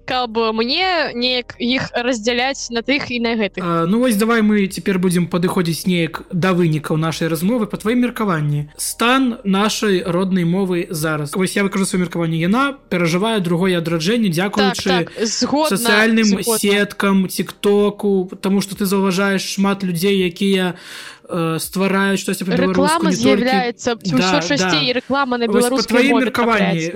каб 0.09 0.33
мне 0.57 1.13
неяк 1.13 1.53
іх 1.61 1.93
раздзяляць 1.93 2.73
на 2.73 2.81
тых 2.81 3.13
і 3.13 3.19
на 3.21 3.37
гэтых. 3.37 3.61
Ну 3.85 3.99
вось 4.01 4.17
давай 4.17 4.41
мы 4.41 4.65
цяпер 4.65 4.97
будзем 4.97 5.29
падыходзіць 5.29 5.85
неяк 5.85 6.25
да 6.33 6.57
вынікаў 6.57 6.97
нашай 6.97 7.29
размовы 7.29 7.69
по 7.69 7.77
тваім 7.77 8.01
меркаванні. 8.09 8.73
Стан 8.77 9.37
нашай 9.43 10.01
роднай 10.01 10.49
мовы 10.49 10.87
зараз. 10.89 11.37
Вось 11.37 11.53
я 11.55 11.63
выкажу 11.63 11.85
сваё 11.85 12.09
меркаванне. 12.09 12.41
Яна 12.41 12.73
перажывае 12.89 13.39
другое 13.39 13.77
адраджэнне 13.77 14.33
дзякуючы 14.33 14.89
так, 14.89 15.13
так, 15.13 15.69
сацыяльным 15.69 16.41
сеткам 16.41 17.27
тиктоку 17.27 18.31
тому 18.41 18.61
что 18.61 18.75
ты 18.75 18.85
заўважаеш 18.85 19.45
шмат 19.45 19.83
людзей 19.83 20.17
якія 20.25 20.73
у 20.73 21.18
Э, 21.29 21.59
ствараюць 21.61 22.17
штосьці 22.17 22.49
реклама 22.49 23.11
з'яўляецца 23.13 23.93
да, 24.01 24.29
да. 24.49 24.79
реклама 24.97 25.37
на 25.37 25.45
беларускай 25.45 26.09
меркаванні 26.09 26.89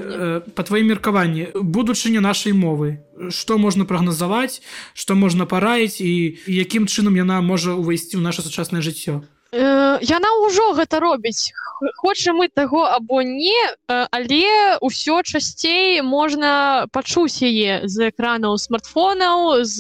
по 0.58 0.64
тваім 0.66 0.90
меркаванні 0.90 1.54
будучыня 1.54 2.18
нашай 2.18 2.58
мовы 2.58 3.06
што 3.30 3.62
можна 3.62 3.86
прагназаваць 3.86 4.66
што 4.98 5.14
можна 5.14 5.46
параіць 5.46 6.02
і 6.02 6.42
якім 6.50 6.90
чынам 6.90 7.14
яна 7.14 7.46
можа 7.46 7.78
увайсці 7.78 8.18
ў 8.18 8.26
наше 8.26 8.42
сучаснае 8.42 8.82
жыццё? 8.82 9.22
Э, 9.54 10.02
яна 10.02 10.30
ўжо 10.42 10.74
гэта 10.74 10.98
робіць. 10.98 11.54
Хоча 12.02 12.34
мы 12.34 12.50
таго 12.50 12.90
або 12.90 13.22
не 13.22 13.54
э, 13.70 14.08
але 14.10 14.82
ўсё 14.82 15.22
часцей 15.22 16.02
можна 16.02 16.90
пачуць 16.90 17.38
яе 17.46 17.86
з 17.86 18.10
экранаў 18.10 18.58
смартфонаў 18.58 19.62
з 19.62 19.78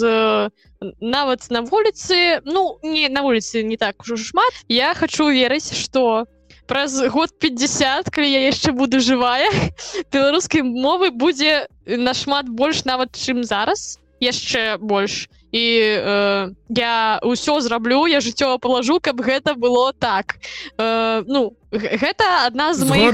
нават 0.99 1.49
на 1.49 1.61
вуліцы 1.61 2.41
ну 2.45 2.79
не 2.83 3.09
на 3.09 3.23
вуліцы 3.23 3.63
не 3.63 3.77
так 3.77 4.01
ужо 4.01 4.17
шмат 4.17 4.63
я 4.67 4.93
хочу 4.93 5.29
верыць 5.29 5.73
что 5.73 6.25
праз 6.67 6.95
год 7.11 7.29
50 7.39 8.09
калі 8.09 8.29
я 8.29 8.47
яшчэ 8.47 8.71
буду 8.71 8.99
жывая 8.99 9.49
беларускай 10.13 10.63
мовы 10.63 11.11
будзе 11.11 11.67
нашмат 11.85 12.49
больш 12.49 12.83
нават 12.85 13.15
чым 13.17 13.43
зараз. 13.43 13.99
Яшчэ 14.23 14.77
больш 14.79 15.27
і 15.53 15.65
э, 15.79 16.49
я 16.73 17.21
ўсё 17.21 17.61
зраблю 17.61 18.09
я 18.09 18.19
жыццё 18.25 18.57
палажу 18.57 18.97
каб 18.97 19.21
гэта 19.21 19.53
было 19.53 19.93
так. 19.93 20.41
Э, 20.81 21.21
ну 21.29 21.53
гэта 21.69 22.49
адна 22.49 22.73
з 22.73 22.89
моих 22.89 23.13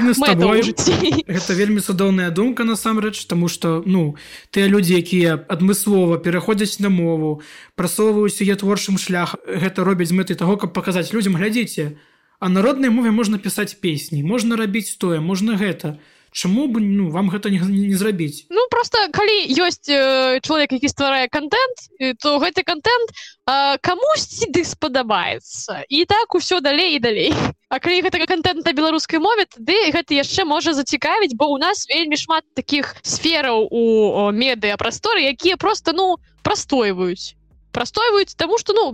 гэта 1.27 1.51
вельмі 1.53 1.83
цудоўная 1.83 2.31
думка 2.31 2.63
насамрэч 2.63 3.27
тому 3.27 3.51
что 3.51 3.83
ну 3.85 4.15
тыя 4.55 4.71
людзі 4.71 4.95
якія 4.95 5.35
адмыслова 5.35 6.23
пераходзяць 6.23 6.79
на 6.79 6.87
мову 6.87 7.43
прасоўваюць 7.75 8.39
яе 8.39 8.55
творчым 8.55 8.95
шлях 8.95 9.35
гэта 9.43 9.83
робяць 9.83 10.15
мэты 10.15 10.39
того 10.39 10.55
каб 10.55 10.71
паказаць 10.71 11.11
людзям 11.11 11.35
глядзіце 11.35 11.99
а 12.39 12.47
народнай 12.47 12.87
мове 12.87 13.11
можна 13.11 13.35
пісаць 13.35 13.75
песні 13.83 14.23
можна 14.23 14.55
рабіць 14.55 14.95
тое 14.95 15.19
можна 15.19 15.59
гэта 15.59 15.99
Чаму 16.31 16.67
бы 16.67 16.81
ну 16.81 17.09
вам 17.09 17.29
гэта 17.29 17.49
не, 17.49 17.59
не, 17.59 17.95
зрабіць? 17.97 18.45
Ну 18.49 18.61
просто 18.69 19.09
калі 19.11 19.49
ёсць 19.49 19.89
э, 19.89 20.39
чалавек 20.41 20.71
які 20.71 20.87
стварае 20.87 21.27
контент 21.27 21.89
то 22.21 22.37
гэты 22.39 22.63
контент 22.63 23.09
э, 23.47 23.77
камусьці 23.81 24.49
ды 24.53 24.63
спадабаецца. 24.63 25.85
І 25.89 26.05
так 26.05 26.35
усё 26.35 26.61
далей 26.61 26.95
і 26.95 26.99
далей. 26.99 27.33
А 27.69 27.79
калі 27.79 28.01
гэтага 28.05 28.25
контент 28.25 28.65
на 28.65 28.73
беларускай 28.73 29.19
мове 29.19 29.45
ды 29.57 29.73
гэта 29.89 30.13
яшчэ 30.13 30.45
можа 30.45 30.73
зацікавіць 30.73 31.33
бо 31.33 31.49
у 31.49 31.57
нас 31.57 31.89
вельмі 31.89 32.17
шмат 32.17 32.45
таких 32.53 32.95
сфераў 33.01 33.67
у 33.71 34.29
медыа 34.31 34.77
прасторы 34.77 35.25
якія 35.25 35.57
просто 35.57 35.93
ну 35.93 36.17
прастойваюць. 36.43 37.33
Прастойваюць 37.71 38.35
тому 38.35 38.57
что 38.57 38.73
ну 38.73 38.93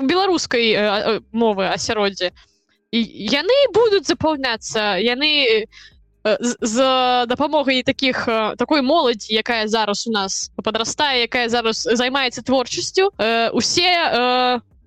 беларускай 0.00 0.72
э, 0.72 1.20
мовы 1.32 1.68
асяроддзе 1.68 2.32
яны 2.92 3.56
будуць 3.72 4.06
запаўняцца 4.06 4.98
яны 4.98 5.66
з 6.24 6.76
дапамогай 7.26 7.82
таких 7.82 8.28
такой 8.58 8.82
моладзі 8.82 9.34
якая 9.34 9.68
зараз 9.68 10.06
у 10.06 10.12
нас 10.12 10.50
падрастае 10.64 11.24
якая 11.24 11.48
зараз 11.48 11.88
займаецца 11.88 12.42
творчасцю 12.42 13.10
усе 13.52 13.88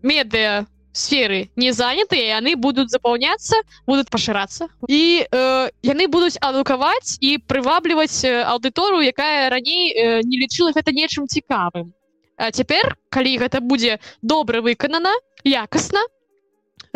медыа 0.03 0.65
сферы 0.93 1.49
не 1.57 1.73
занятыя 1.73 2.38
яны 2.38 2.53
будуць 2.55 2.93
запаўняцца 2.93 3.57
будуць 3.89 4.13
пашырацца 4.13 4.69
і 4.88 5.25
э, 5.25 5.69
яны 5.81 6.07
будуць 6.07 6.38
адукаваць 6.38 7.17
і 7.19 7.41
прывабліваць 7.49 8.21
аўдыторыю 8.23 9.01
якая 9.01 9.49
раней 9.49 9.89
э, 9.89 10.21
не 10.21 10.38
лічыла 10.38 10.71
гэта 10.77 10.93
нечым 10.93 11.27
цікавым. 11.27 11.91
А 12.38 12.51
цяпер 12.53 12.95
калі 13.09 13.38
гэта 13.41 13.59
будзе 13.59 13.97
добра 14.21 14.61
выканана 14.61 15.13
якасна 15.43 16.05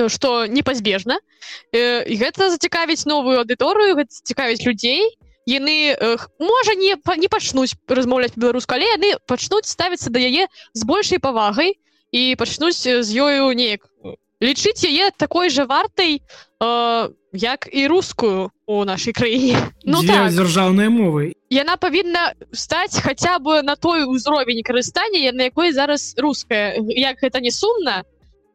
что 0.06 0.46
непазбежна 0.46 1.18
і 1.74 2.14
гэта 2.22 2.54
зацікавіць 2.54 3.10
новую 3.10 3.42
аўдыторыю 3.42 4.06
цікавіць 4.06 4.62
людзей. 4.62 5.18
Яны 5.48 5.96
можа 6.38 6.76
не 6.76 6.94
не 7.18 7.28
пачнуць 7.32 7.74
размаўляць 7.88 8.36
беларуска 8.36 8.76
але 8.76 8.86
яны 8.94 9.10
пачнуць 9.26 9.66
ставіцца 9.66 10.14
да 10.14 10.20
яе 10.20 10.46
з 10.74 10.82
большай 10.86 11.18
павагай 11.24 11.80
і 12.12 12.36
пачнуць 12.38 12.84
з 12.86 13.10
ёю 13.10 13.50
неяк 13.58 13.88
лічыць 14.44 14.86
яе 14.86 15.10
такой 15.18 15.50
жа 15.50 15.66
вартай 15.66 16.22
э, 16.22 17.10
як 17.34 17.70
і 17.72 17.88
рускую 17.88 18.52
у 18.66 18.86
нашай 18.86 19.14
краіне. 19.14 19.72
Ну 19.84 20.04
так. 20.06 20.30
дзяржаўнай 20.30 20.90
мовы 20.94 21.34
яна 21.50 21.78
павінна 21.78 22.38
стаць 22.52 23.00
хаця 23.02 23.40
бы 23.40 23.64
на 23.64 23.76
той 23.76 24.06
узровень 24.06 24.62
карыстання 24.62 25.32
на 25.34 25.50
якой 25.50 25.72
зараз 25.72 26.14
руская. 26.18 26.78
Як 26.86 27.18
гэта 27.24 27.42
не 27.42 27.52
сумна 27.52 28.04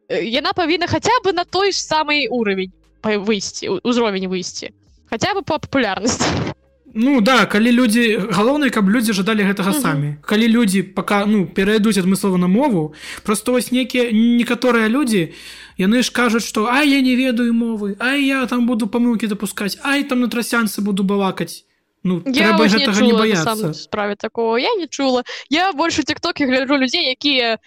яна 0.09 0.53
павінна 0.53 0.87
хаця 0.87 1.13
бы 1.23 1.33
на 1.33 1.45
той 1.45 1.71
ж 1.71 1.77
самый 1.77 2.27
уровень 2.27 2.71
выйсці 3.03 3.83
узровень 3.83 4.27
выйсці 4.27 4.71
хаця 5.09 5.33
бы 5.33 5.41
по 5.41 5.59
папулярнасці 5.59 6.53
Ну 6.95 7.21
да 7.21 7.45
калі 7.45 7.71
людзі 7.73 8.21
галоўнае 8.29 8.69
каб 8.69 8.85
людзі 8.85 9.17
жадалі 9.17 9.41
гэтага 9.49 9.73
самі. 9.73 10.21
Калі 10.21 10.47
людзі 10.47 10.83
пока 10.83 11.25
ну 11.25 11.49
перайдуць 11.49 11.97
адмыслова 11.97 12.37
на 12.37 12.47
мову 12.47 12.93
просто 13.25 13.51
вось 13.51 13.71
некія 13.71 14.13
некаторыя 14.13 14.85
людзі 14.85 15.33
яны 15.81 16.05
ж 16.05 16.13
кажуць 16.13 16.45
что 16.45 16.69
а 16.69 16.85
я 16.85 17.01
не 17.01 17.17
ведаю 17.17 17.49
мовы 17.53 17.97
а 17.97 18.13
я 18.13 18.45
там 18.45 18.67
буду 18.69 18.85
памылки 18.85 19.25
допускать 19.25 19.79
ай 19.81 20.03
там 20.03 20.21
на 20.21 20.29
трасянцы 20.29 20.81
буду 20.81 21.03
балакаць 21.03 21.65
Ну, 22.05 22.21
я 22.25 22.51
не, 22.51 22.69
чула, 22.69 22.99
не 22.99 23.13
бояться 23.13 23.73
справе 23.73 24.17
такого. 24.17 24.57
Я 24.57 24.75
не 24.75 24.87
чула. 24.87 25.23
Я 25.49 25.71
больше 25.71 26.03
тиктоке 26.03 26.45
гляджу 26.45 26.77
людзей 26.77 27.07
якія 27.07 27.59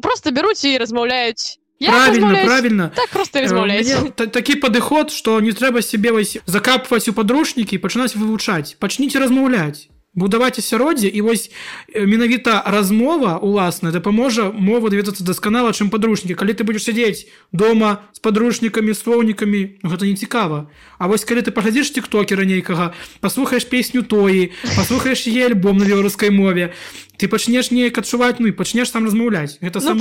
просто 0.00 0.30
бяруць 0.30 0.64
і 0.64 0.78
размаўляюць 0.78 1.59
правильно 1.86 2.38
правильно. 2.44 2.92
Так 2.94 3.08
просто 3.08 3.40
размаўляць 3.40 3.92
такі 4.16 4.56
падыход 4.56 5.10
что 5.10 5.40
не 5.40 5.52
трэба 5.52 5.82
себе 5.82 6.12
вось 6.12 6.38
закапваць 6.46 7.08
у 7.08 7.12
падручнікі 7.12 7.78
пачынаць 7.78 8.16
вывучаць 8.16 8.76
пачніце 8.78 9.18
размаўляць 9.18 9.88
будаваць 10.14 10.58
асяроддзе 10.58 11.08
і 11.08 11.20
вось 11.22 11.50
менавіта 11.94 12.62
размова 12.66 13.38
уласна 13.38 13.92
дапаможа 13.94 14.50
мова 14.50 14.90
даведацца 14.90 15.22
дасканала 15.24 15.70
чым 15.70 15.90
падручнікі 15.90 16.34
калі 16.34 16.52
ты 16.58 16.66
будзеш 16.66 16.90
сядзець 16.90 17.30
дома 17.52 18.02
з 18.12 18.18
падручнікамі 18.18 18.94
слоўнікамі 18.94 19.60
гэта 19.86 20.04
не 20.10 20.18
цікава 20.18 20.66
А 21.00 21.08
вось 21.08 21.24
калі 21.24 21.40
ты 21.40 21.48
паглядзіш 21.48 21.96
тиктокера 21.96 22.44
нейкага 22.44 22.92
паслухаеш 23.24 23.64
песню 23.64 24.04
тоі 24.04 24.52
паслухаеш 24.76 25.24
е 25.32 25.48
альбом 25.48 25.80
на 25.80 25.88
беларускай 25.88 26.28
мове 26.28 26.76
ты 27.16 27.28
пачнеш 27.28 27.72
неяк 27.72 28.00
адчуваць 28.00 28.36
ну 28.40 28.48
і 28.48 28.56
пачнеш 28.56 28.92
там 28.92 29.08
размаўляць. 29.08 29.56
Гэта 29.64 29.80
ну, 29.80 29.96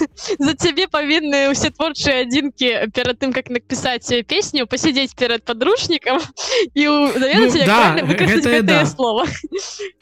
за 0.48 0.52
цябе 0.56 0.88
павінны 0.88 1.52
ўсе 1.52 1.72
творчыя 1.72 2.24
адзінкі 2.24 2.92
перад 2.96 3.20
тым 3.20 3.36
как 3.36 3.52
напісаць 3.52 4.08
песню 4.24 4.64
пасядзець 4.64 5.12
перад 5.12 5.44
падручнікам 5.44 6.20
і 6.72 6.84
ну, 6.88 7.48
да, 7.68 8.00
гэта, 8.00 8.62
да. 8.64 8.84
слова 8.88 9.28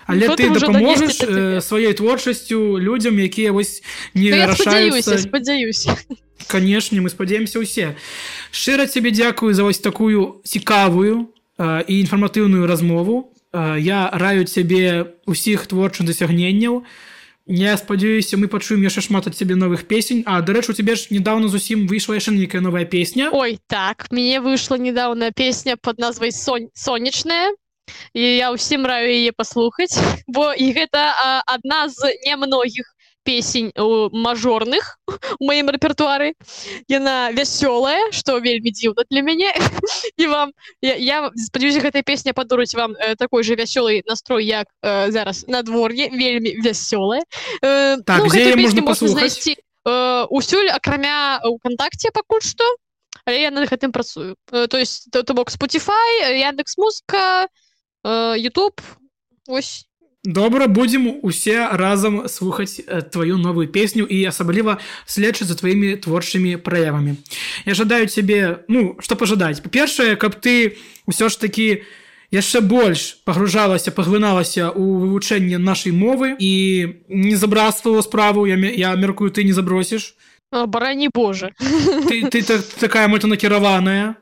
але 0.06 0.34
ты 0.34 0.50
дапаможаш 0.50 1.18
сваёй 1.62 1.94
творчасцю 1.94 2.78
людзям 2.78 3.18
якія 3.18 3.50
вось 3.50 3.82
не 4.14 4.30
ну, 4.30 4.54
спадзяюся 4.54 5.18
спадзяюся 5.18 5.98
канешне 6.46 7.00
мы 7.00 7.10
спадзяемся 7.10 7.62
ўсе 7.62 7.94
шчыра 8.50 8.86
цябе 8.86 9.10
дзякую 9.10 9.54
за 9.54 9.64
вось 9.64 9.78
такую 9.78 10.42
цікавую 10.44 11.32
і 11.62 11.94
інфарматыўную 12.00 12.66
размову. 12.66 13.32
Я 13.52 14.10
раю 14.12 14.44
цябе 14.44 15.14
усіх 15.26 15.66
творчых 15.66 16.06
дасягненняў. 16.06 16.84
Я 17.46 17.76
спадзяюся 17.76 18.38
мы 18.38 18.46
пачуем 18.48 18.82
яшчэ 18.82 19.02
шмат 19.02 19.26
ад 19.26 19.34
цябе 19.34 19.54
новых 19.54 19.86
песень. 19.86 20.22
А 20.26 20.40
дарэчы 20.40 20.72
у 20.72 20.74
цябе 20.74 20.94
ж 20.94 21.10
недавно 21.10 21.48
зусім 21.48 21.86
выйшла 21.86 22.14
яшчэ 22.14 22.32
нейкая 22.32 22.62
новая 22.62 22.84
песня. 22.84 23.30
Ой 23.30 23.58
так 23.66 24.06
мне 24.10 24.40
выйшла 24.40 24.78
недавно 24.78 25.32
песня 25.32 25.76
под 25.76 25.98
назвай 25.98 26.32
сонь 26.32 26.70
сонечная 26.74 27.52
і 28.14 28.22
я 28.22 28.52
ўсім 28.54 28.86
раю 28.86 29.10
яе 29.10 29.32
паслухаць 29.36 29.98
бо 30.34 30.52
і 30.54 30.72
гэта 30.72 31.42
адна 31.46 31.88
з 31.88 32.14
немногіх 32.24 32.86
песень 33.24 33.72
мажорных 33.76 34.98
у 35.40 35.46
маім 35.46 35.70
рэпертуары 35.70 36.34
яна 36.88 37.30
вясёлая 37.32 38.10
что 38.12 38.38
вельмі 38.38 38.70
дзіўна 38.70 39.04
для 39.10 39.22
мяне 39.22 39.52
і 40.16 40.26
вам 40.32 40.52
я, 40.82 40.94
я 40.96 41.30
спадзяюся 41.36 41.80
гэтая 41.80 42.02
песня 42.02 42.32
падуруць 42.32 42.74
вам 42.74 42.94
э, 42.94 43.16
такой 43.16 43.42
же 43.42 43.54
вясёлый 43.54 44.02
настрой 44.06 44.44
як 44.46 44.66
э, 44.82 45.10
зараз 45.10 45.44
надвор'е 45.48 46.08
вельмі 46.10 46.56
вясёлая 46.62 47.22
э, 47.62 47.98
так, 48.06 48.22
ну, 48.26 48.82
можна 48.82 49.08
знайсці 49.08 49.56
э, 49.56 50.24
усюль 50.30 50.70
акрамя 50.70 51.40
ўкантакце 51.44 52.10
пакуль 52.10 52.42
што 52.42 52.64
але 53.24 53.42
я 53.42 53.50
над 53.50 53.70
гэтым 53.70 53.92
працую. 53.92 54.36
Э, 54.50 54.66
то 54.66 54.78
есть 54.78 55.10
то, 55.10 55.22
то 55.22 55.34
бок 55.34 55.50
spotify 55.50 56.34
яндекс 56.34 56.76
музыка 56.76 57.48
э, 58.04 58.34
youtube 58.38 58.80
ось 59.48 59.86
добра 60.24 60.66
будзем 60.66 61.18
усе 61.22 61.68
разам 61.72 62.28
слухаць 62.28 62.80
э, 62.80 63.02
твою 63.02 63.38
новую 63.38 63.68
песню 63.68 64.04
і 64.04 64.24
асабліва 64.24 64.78
следчыць 65.06 65.50
за 65.50 65.54
тваімі 65.54 65.96
творчымі 65.96 66.56
праявамі 66.56 67.16
я 67.66 67.74
жадаю 67.74 68.06
цябе 68.06 68.62
ну 68.68 68.96
что 69.00 69.16
пожадаць 69.16 69.60
па-першае 69.60 70.14
каб 70.16 70.38
ты 70.38 70.78
ўсё 71.10 71.26
ж 71.26 71.40
такі 71.42 71.82
яшчэ 72.32 72.64
больш 72.64 73.20
пагружалася 73.28 73.92
паглыналася 73.92 74.70
у 74.70 74.98
вывучэнне 75.04 75.58
нашай 75.58 75.92
мовы 75.92 76.34
і 76.38 76.52
не 77.08 77.36
забраствала 77.36 78.00
справу. 78.00 78.46
Я, 78.46 78.56
я 78.56 78.96
мяркую 78.96 79.30
ты 79.30 79.44
не 79.44 79.52
забросіш. 79.52 80.16
Барані 80.52 81.08
Боже. 81.14 81.52
Ты, 82.08 82.28
ты 82.28 82.42
так, 82.42 82.64
такая 82.80 83.08
мэта 83.08 83.26
накіраваная 83.26 84.16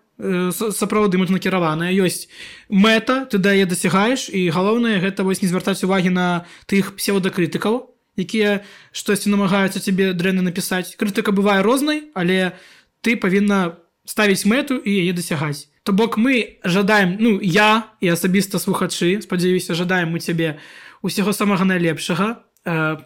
сапраўды 0.53 1.19
мы 1.19 1.27
накіраваная 1.27 1.91
ёсць 1.93 2.29
мэта 2.69 3.25
ты 3.31 3.39
да 3.39 3.57
яе 3.57 3.65
дасягаеш 3.65 4.29
і 4.29 4.51
галоўнае 4.53 5.01
гэта 5.01 5.25
вось 5.25 5.43
не 5.43 5.49
звяртаць 5.49 5.83
увагі 5.85 6.13
на 6.13 6.27
тых 6.67 6.95
псевдакрытыкаў 6.97 7.91
якія 8.21 8.61
штосьці 8.93 9.33
намагаюцца 9.33 9.81
цябе 9.81 10.13
дрэнна 10.13 10.45
напісаць. 10.45 10.97
Крытыка 11.01 11.33
бывае 11.33 11.65
рознай 11.65 12.13
але 12.15 12.53
ты 13.01 13.17
павінна 13.17 13.81
ставіць 14.05 14.45
мэту 14.45 14.77
і 14.77 14.91
яе 14.91 15.13
дасягаць. 15.17 15.73
То 15.83 15.93
бок 15.93 16.21
мы 16.21 16.61
жадаем 16.65 17.17
ну 17.19 17.41
я 17.41 17.89
і 18.01 18.13
асабіста 18.13 18.61
слухачы 18.61 19.23
спадзяюся 19.25 19.75
жадаем 19.75 20.13
мы 20.13 20.21
цябе 20.21 20.61
усяго 21.01 21.33
самага 21.33 21.65
найлепшага 21.65 22.45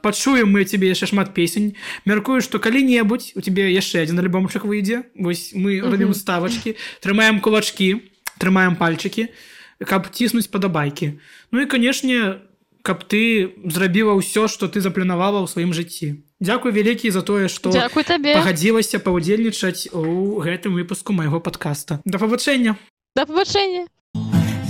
пачуем 0.02 0.50
мы 0.50 0.64
тебе 0.64 0.88
яшчэ 0.88 1.06
шмат 1.06 1.34
песень. 1.34 1.76
Мяркую 2.04 2.40
что 2.40 2.58
калі-небудзь 2.58 3.32
у 3.34 3.40
тебе 3.40 3.72
яшчэ 3.72 4.00
один 4.02 4.18
альбомчык 4.18 4.64
выйдзе 4.64 5.04
вось 5.14 5.52
мы 5.54 5.80
робім 5.80 6.14
ставачки 6.14 6.76
трымаем 7.00 7.40
кулачки 7.40 8.10
трымаем 8.38 8.76
пальчики 8.76 9.30
каб 9.82 10.10
ціснуць 10.10 10.50
падабайкі 10.50 11.18
ну 11.50 11.60
і 11.60 11.66
канешне 11.66 12.40
каб 12.82 13.04
ты 13.08 13.54
зрабіла 13.64 14.14
ўсё 14.18 14.46
что 14.48 14.68
ты 14.68 14.80
запланавала 14.80 15.40
ў 15.42 15.48
сваім 15.48 15.72
жыцці 15.72 16.20
Дякую 16.40 16.74
вялікі 16.74 17.10
за 17.10 17.22
тое 17.22 17.48
что 17.48 17.72
пагадзілася 17.72 19.00
паўдзельнічаць 19.00 19.88
у 19.94 20.40
гэтым 20.44 20.76
выпуску 20.76 21.16
майго 21.16 21.40
подкаста 21.40 22.00
да 22.04 22.18
пабачэння! 22.18 22.76
Да 23.16 23.24
пабачэння 23.24 23.88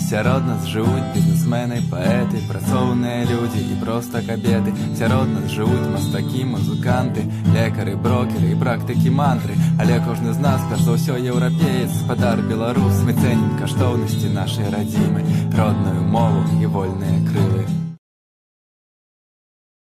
сярод 0.04 0.44
нас 0.46 0.66
жывуць 0.68 1.12
бізнесмены 1.14 1.80
паэты 1.88 2.42
працоўныя 2.48 3.24
людзі 3.30 3.62
і 3.72 3.76
проста 3.80 4.20
кабеты 4.26 4.74
сярод 4.98 5.30
нас 5.32 5.48
жывуць 5.54 5.88
мастакі 5.94 6.44
музыканты 6.52 7.24
лекары 7.56 7.96
брокеры 7.96 8.52
і 8.52 8.58
практыкі 8.60 9.14
мантры. 9.20 9.56
Але 9.80 10.00
кожны 10.04 10.36
з 10.36 10.44
нас 10.44 10.60
перш 10.68 10.84
за 10.84 10.98
ўсё 10.98 11.14
еўрапеец 11.16 11.90
спадар 12.04 12.44
беларус 12.44 13.00
мы 13.06 13.16
цэнім 13.16 13.56
каштоўнасці 13.60 14.34
нашай 14.36 14.68
радзімы 14.68 15.24
родную 15.56 16.02
мову 16.04 16.44
і 16.60 16.66
вольныя 16.66 17.18
крылы 17.30 17.53